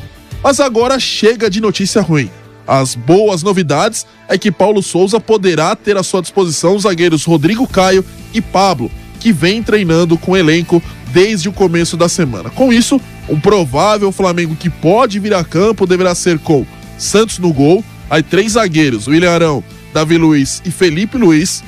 Mas 0.42 0.60
agora 0.60 0.98
chega 0.98 1.50
de 1.50 1.60
notícia 1.60 2.00
ruim. 2.00 2.30
As 2.66 2.94
boas 2.94 3.42
novidades 3.42 4.06
é 4.26 4.38
que 4.38 4.50
Paulo 4.50 4.82
Souza 4.82 5.20
poderá 5.20 5.76
ter 5.76 5.96
à 5.96 6.02
sua 6.02 6.22
disposição 6.22 6.74
os 6.74 6.82
zagueiros 6.82 7.24
Rodrigo 7.24 7.66
Caio 7.66 8.04
e 8.32 8.40
Pablo, 8.40 8.90
que 9.20 9.32
vem 9.32 9.62
treinando 9.62 10.16
com 10.16 10.32
o 10.32 10.36
elenco 10.36 10.82
desde 11.14 11.48
o 11.48 11.52
começo 11.52 11.96
da 11.96 12.08
semana. 12.08 12.50
Com 12.50 12.72
isso, 12.72 13.00
um 13.28 13.38
provável 13.38 14.10
Flamengo 14.10 14.56
que 14.56 14.68
pode 14.68 15.20
vir 15.20 15.32
a 15.32 15.44
campo 15.44 15.86
deverá 15.86 16.12
ser 16.14 16.40
com 16.40 16.66
Santos 16.98 17.38
no 17.38 17.52
gol, 17.52 17.84
aí 18.10 18.22
três 18.22 18.52
zagueiros, 18.52 19.06
William 19.06 19.30
Arão, 19.30 19.64
Davi 19.92 20.18
Luiz 20.18 20.60
e 20.64 20.70
Felipe 20.72 21.16
Luiz, 21.16 21.62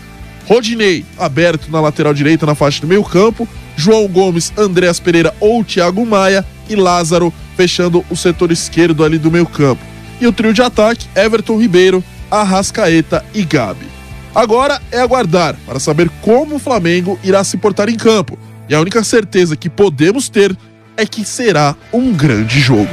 Rodinei 0.47 1.05
aberto 1.19 1.71
na 1.71 1.81
lateral 1.81 2.13
direita 2.13 2.45
na 2.45 2.55
faixa 2.55 2.81
do 2.81 2.87
meio 2.87 3.03
campo, 3.03 3.49
João 3.77 4.07
Gomes, 4.09 4.53
Andréas 4.57 5.01
Pereira 5.01 5.35
ou 5.41 5.65
Thiago 5.65 6.05
Maia 6.05 6.45
e 6.69 6.75
Lázaro 6.75 7.33
fechando 7.57 8.05
o 8.11 8.17
setor 8.17 8.51
esquerdo 8.51 9.05
ali 9.05 9.19
do 9.19 9.31
meio 9.31 9.47
campo. 9.47 9.83
E 10.21 10.27
o 10.27 10.33
trio 10.33 10.53
de 10.53 10.63
ataque, 10.63 11.07
Everton 11.15 11.59
Ribeiro, 11.59 12.03
Arrascaeta 12.31 13.25
e 13.35 13.45
Gabi. 13.45 13.87
Agora 14.35 14.81
é 14.91 15.01
aguardar 15.01 15.57
para 15.67 15.81
saber 15.81 16.11
como 16.21 16.57
o 16.57 16.59
Flamengo 16.59 17.19
irá 17.25 17.43
se 17.43 17.57
portar 17.57 17.89
em 17.89 17.97
campo. 17.97 18.39
E 18.69 18.75
a 18.75 18.81
única 18.81 19.05
certeza 19.05 19.57
que 19.57 19.71
podemos 19.71 20.29
ter 20.29 20.57
é 20.97 21.07
que 21.07 21.25
será 21.25 21.77
um 21.93 22.13
grande 22.13 22.59
jogo. 22.59 22.91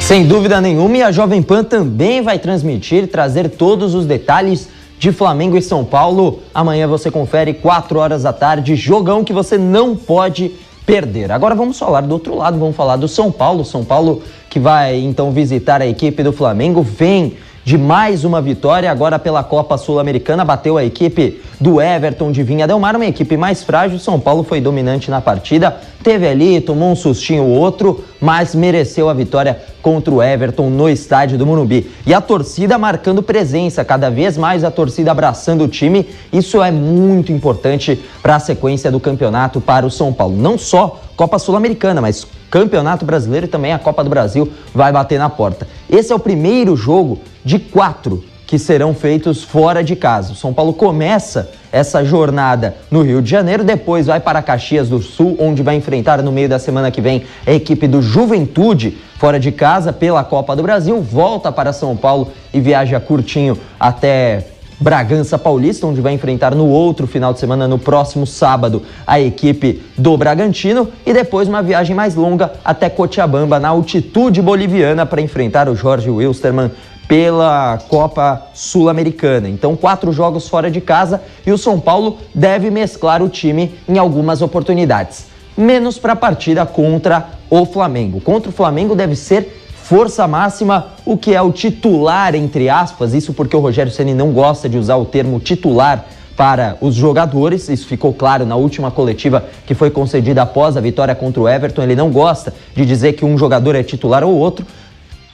Sem 0.00 0.26
dúvida 0.26 0.60
nenhuma, 0.60 0.98
e 0.98 1.02
a 1.02 1.10
Jovem 1.10 1.40
Pan 1.40 1.64
também 1.64 2.20
vai 2.20 2.38
transmitir, 2.38 3.08
trazer 3.08 3.48
todos 3.48 3.94
os 3.94 4.04
detalhes 4.04 4.68
de 4.98 5.10
Flamengo 5.10 5.56
e 5.56 5.62
São 5.62 5.84
Paulo. 5.84 6.40
Amanhã 6.52 6.86
você 6.86 7.10
confere 7.10 7.54
4 7.54 7.98
horas 7.98 8.22
da 8.24 8.32
tarde, 8.32 8.76
jogão 8.76 9.24
que 9.24 9.32
você 9.32 9.56
não 9.56 9.96
pode 9.96 10.52
perder. 10.84 11.32
Agora 11.32 11.54
vamos 11.54 11.78
falar 11.78 12.02
do 12.02 12.12
outro 12.12 12.36
lado, 12.36 12.58
vamos 12.58 12.76
falar 12.76 12.96
do 12.96 13.08
São 13.08 13.32
Paulo. 13.32 13.64
São 13.64 13.82
Paulo 13.82 14.22
que 14.50 14.60
vai 14.60 15.00
então 15.00 15.32
visitar 15.32 15.80
a 15.80 15.86
equipe 15.86 16.22
do 16.22 16.32
Flamengo, 16.32 16.82
vem 16.82 17.38
de 17.64 17.78
mais 17.78 18.24
uma 18.24 18.42
vitória, 18.42 18.90
agora 18.90 19.18
pela 19.18 19.42
Copa 19.42 19.78
Sul-Americana, 19.78 20.44
bateu 20.44 20.76
a 20.76 20.84
equipe 20.84 21.40
do 21.58 21.80
Everton 21.80 22.30
de 22.30 22.42
Vinha 22.42 22.66
Del 22.66 22.78
Mar, 22.78 22.94
uma 22.94 23.06
equipe 23.06 23.38
mais 23.38 23.62
frágil. 23.62 23.98
São 23.98 24.20
Paulo 24.20 24.42
foi 24.44 24.60
dominante 24.60 25.10
na 25.10 25.22
partida, 25.22 25.74
teve 26.02 26.28
ali, 26.28 26.60
tomou 26.60 26.92
um 26.92 26.96
sustinho 26.96 27.44
ou 27.44 27.50
outro, 27.52 28.04
mas 28.20 28.54
mereceu 28.54 29.08
a 29.08 29.14
vitória 29.14 29.58
contra 29.80 30.12
o 30.12 30.22
Everton 30.22 30.68
no 30.68 30.90
estádio 30.90 31.38
do 31.38 31.46
Morumbi. 31.46 31.90
E 32.06 32.12
a 32.12 32.20
torcida 32.20 32.76
marcando 32.76 33.22
presença, 33.22 33.82
cada 33.82 34.10
vez 34.10 34.36
mais 34.36 34.62
a 34.62 34.70
torcida 34.70 35.10
abraçando 35.10 35.64
o 35.64 35.68
time. 35.68 36.06
Isso 36.30 36.62
é 36.62 36.70
muito 36.70 37.32
importante 37.32 37.98
para 38.20 38.36
a 38.36 38.40
sequência 38.40 38.90
do 38.90 39.00
campeonato 39.00 39.58
para 39.58 39.86
o 39.86 39.90
São 39.90 40.12
Paulo. 40.12 40.36
Não 40.36 40.58
só 40.58 41.00
Copa 41.16 41.38
Sul-Americana, 41.38 42.02
mas 42.02 42.26
Campeonato 42.50 43.04
Brasileiro 43.04 43.46
e 43.46 43.48
também 43.48 43.72
a 43.72 43.78
Copa 43.78 44.04
do 44.04 44.10
Brasil 44.10 44.52
vai 44.72 44.92
bater 44.92 45.18
na 45.18 45.28
porta. 45.28 45.66
Esse 45.90 46.12
é 46.12 46.14
o 46.14 46.20
primeiro 46.20 46.76
jogo 46.76 47.20
de 47.44 47.58
quatro 47.58 48.24
que 48.46 48.58
serão 48.58 48.94
feitos 48.94 49.42
fora 49.42 49.82
de 49.82 49.96
casa. 49.96 50.34
São 50.34 50.52
Paulo 50.52 50.72
começa 50.72 51.50
essa 51.72 52.04
jornada 52.04 52.76
no 52.90 53.02
Rio 53.02 53.20
de 53.20 53.30
Janeiro, 53.30 53.64
depois 53.64 54.06
vai 54.06 54.20
para 54.20 54.42
Caxias 54.42 54.88
do 54.88 55.00
Sul, 55.00 55.36
onde 55.40 55.62
vai 55.62 55.74
enfrentar 55.74 56.22
no 56.22 56.30
meio 56.30 56.48
da 56.48 56.58
semana 56.58 56.90
que 56.90 57.00
vem 57.00 57.24
a 57.46 57.52
equipe 57.52 57.88
do 57.88 58.00
Juventude 58.00 58.96
fora 59.18 59.40
de 59.40 59.50
casa 59.50 59.92
pela 59.92 60.22
Copa 60.22 60.54
do 60.54 60.62
Brasil, 60.62 61.00
volta 61.00 61.50
para 61.50 61.72
São 61.72 61.96
Paulo 61.96 62.30
e 62.52 62.60
viaja 62.60 63.00
curtinho 63.00 63.58
até 63.80 64.46
Bragança 64.78 65.38
Paulista, 65.38 65.86
onde 65.86 66.00
vai 66.00 66.12
enfrentar 66.12 66.54
no 66.54 66.66
outro 66.66 67.06
final 67.06 67.32
de 67.32 67.40
semana, 67.40 67.66
no 67.66 67.78
próximo 67.78 68.26
sábado, 68.26 68.82
a 69.06 69.20
equipe 69.20 69.82
do 69.96 70.16
Bragantino 70.16 70.88
e 71.06 71.12
depois 71.12 71.48
uma 71.48 71.62
viagem 71.62 71.94
mais 71.94 72.14
longa 72.14 72.52
até 72.64 72.90
Cochabamba, 72.90 73.58
na 73.58 73.68
altitude 73.68 74.42
boliviana, 74.42 75.06
para 75.06 75.22
enfrentar 75.22 75.68
o 75.68 75.76
Jorge 75.76 76.10
Wilstermann 76.10 76.70
pela 77.06 77.78
Copa 77.88 78.46
Sul-Americana. 78.54 79.48
Então, 79.48 79.76
quatro 79.76 80.12
jogos 80.12 80.48
fora 80.48 80.70
de 80.70 80.80
casa 80.80 81.22
e 81.46 81.52
o 81.52 81.58
São 81.58 81.78
Paulo 81.78 82.18
deve 82.34 82.70
mesclar 82.70 83.22
o 83.22 83.28
time 83.28 83.74
em 83.88 83.98
algumas 83.98 84.42
oportunidades. 84.42 85.26
Menos 85.56 85.98
para 85.98 86.14
a 86.14 86.16
partida 86.16 86.66
contra 86.66 87.28
o 87.50 87.64
Flamengo. 87.64 88.20
Contra 88.20 88.50
o 88.50 88.52
Flamengo 88.52 88.94
deve 88.94 89.14
ser 89.14 89.60
força 89.84 90.26
máxima, 90.26 90.88
o 91.04 91.16
que 91.16 91.34
é 91.34 91.42
o 91.42 91.52
titular, 91.52 92.34
entre 92.34 92.70
aspas, 92.70 93.12
isso 93.12 93.34
porque 93.34 93.54
o 93.54 93.60
Rogério 93.60 93.92
Ceni 93.92 94.14
não 94.14 94.32
gosta 94.32 94.66
de 94.66 94.78
usar 94.78 94.96
o 94.96 95.04
termo 95.04 95.38
titular 95.38 96.06
para 96.36 96.76
os 96.80 96.94
jogadores, 96.94 97.68
isso 97.68 97.86
ficou 97.86 98.12
claro 98.12 98.44
na 98.44 98.56
última 98.56 98.90
coletiva 98.90 99.44
que 99.66 99.74
foi 99.74 99.90
concedida 99.90 100.42
após 100.42 100.76
a 100.76 100.80
vitória 100.80 101.14
contra 101.14 101.40
o 101.40 101.48
Everton. 101.48 101.82
Ele 101.82 101.94
não 101.94 102.10
gosta 102.10 102.52
de 102.74 102.84
dizer 102.84 103.12
que 103.12 103.24
um 103.24 103.38
jogador 103.38 103.76
é 103.76 103.82
titular 103.82 104.24
ou 104.24 104.34
outro, 104.34 104.66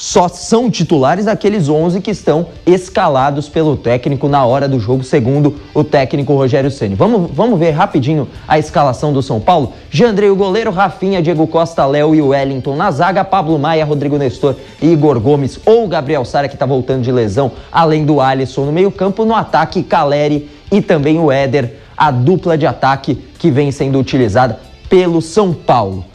só 0.00 0.28
são 0.28 0.70
titulares 0.70 1.26
aqueles 1.26 1.68
11 1.68 2.00
que 2.00 2.10
estão 2.10 2.46
escalados 2.64 3.50
pelo 3.50 3.76
técnico 3.76 4.28
na 4.28 4.46
hora 4.46 4.66
do 4.66 4.80
jogo, 4.80 5.04
segundo 5.04 5.56
o 5.74 5.84
técnico 5.84 6.34
Rogério 6.34 6.70
Ceni. 6.70 6.94
Vamos, 6.94 7.30
vamos 7.34 7.58
ver 7.58 7.72
rapidinho 7.72 8.26
a 8.48 8.58
escalação 8.58 9.12
do 9.12 9.22
São 9.22 9.38
Paulo? 9.38 9.74
Jandrei, 9.90 10.30
o 10.30 10.34
goleiro, 10.34 10.70
Rafinha, 10.70 11.20
Diego 11.20 11.46
Costa, 11.46 11.84
Léo 11.84 12.14
e 12.14 12.22
Wellington 12.22 12.76
na 12.76 12.90
zaga, 12.90 13.22
Pablo 13.22 13.58
Maia, 13.58 13.84
Rodrigo 13.84 14.16
Nestor 14.16 14.56
e 14.80 14.86
Igor 14.86 15.20
Gomes 15.20 15.60
ou 15.66 15.86
Gabriel 15.86 16.24
Sara, 16.24 16.48
que 16.48 16.54
está 16.54 16.64
voltando 16.64 17.02
de 17.02 17.12
lesão, 17.12 17.52
além 17.70 18.06
do 18.06 18.22
Alisson 18.22 18.64
no 18.64 18.72
meio-campo, 18.72 19.26
no 19.26 19.34
ataque, 19.34 19.82
Caleri 19.82 20.48
e 20.72 20.80
também 20.80 21.18
o 21.18 21.30
Éder, 21.30 21.74
a 21.94 22.10
dupla 22.10 22.56
de 22.56 22.66
ataque 22.66 23.16
que 23.38 23.50
vem 23.50 23.70
sendo 23.70 23.98
utilizada 23.98 24.60
pelo 24.88 25.20
São 25.20 25.52
Paulo. 25.52 26.06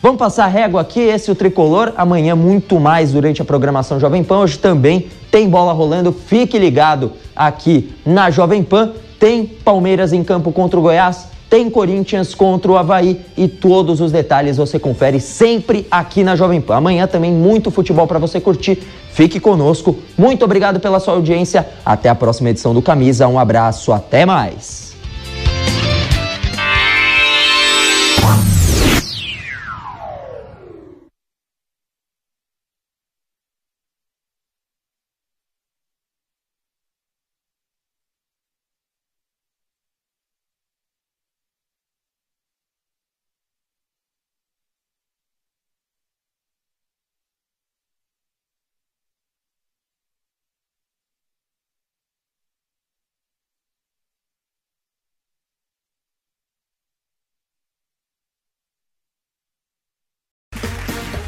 Vamos 0.00 0.18
passar 0.18 0.46
régua 0.46 0.80
aqui, 0.80 1.00
esse 1.00 1.28
é 1.28 1.32
o 1.32 1.36
tricolor. 1.36 1.92
Amanhã, 1.96 2.36
muito 2.36 2.78
mais 2.78 3.12
durante 3.12 3.42
a 3.42 3.44
programação 3.44 3.98
Jovem 3.98 4.22
Pan. 4.22 4.38
Hoje 4.38 4.56
também 4.56 5.08
tem 5.28 5.48
bola 5.48 5.72
rolando. 5.72 6.12
Fique 6.12 6.56
ligado 6.56 7.12
aqui 7.34 7.92
na 8.06 8.30
Jovem 8.30 8.62
Pan. 8.62 8.92
Tem 9.18 9.44
Palmeiras 9.44 10.12
em 10.12 10.22
campo 10.22 10.52
contra 10.52 10.78
o 10.78 10.82
Goiás. 10.82 11.26
Tem 11.50 11.68
Corinthians 11.68 12.32
contra 12.32 12.70
o 12.70 12.76
Havaí 12.76 13.20
e 13.36 13.48
todos 13.48 14.00
os 14.00 14.12
detalhes 14.12 14.58
você 14.58 14.78
confere 14.78 15.18
sempre 15.18 15.84
aqui 15.90 16.22
na 16.22 16.36
Jovem 16.36 16.60
Pan. 16.60 16.76
Amanhã 16.76 17.06
também 17.08 17.32
muito 17.32 17.70
futebol 17.70 18.06
para 18.06 18.20
você 18.20 18.40
curtir. 18.40 18.80
Fique 19.10 19.40
conosco. 19.40 19.96
Muito 20.16 20.44
obrigado 20.44 20.78
pela 20.78 21.00
sua 21.00 21.14
audiência. 21.14 21.66
Até 21.84 22.08
a 22.08 22.14
próxima 22.14 22.50
edição 22.50 22.72
do 22.72 22.80
Camisa. 22.80 23.26
Um 23.26 23.38
abraço, 23.38 23.92
até 23.92 24.24
mais. 24.24 24.87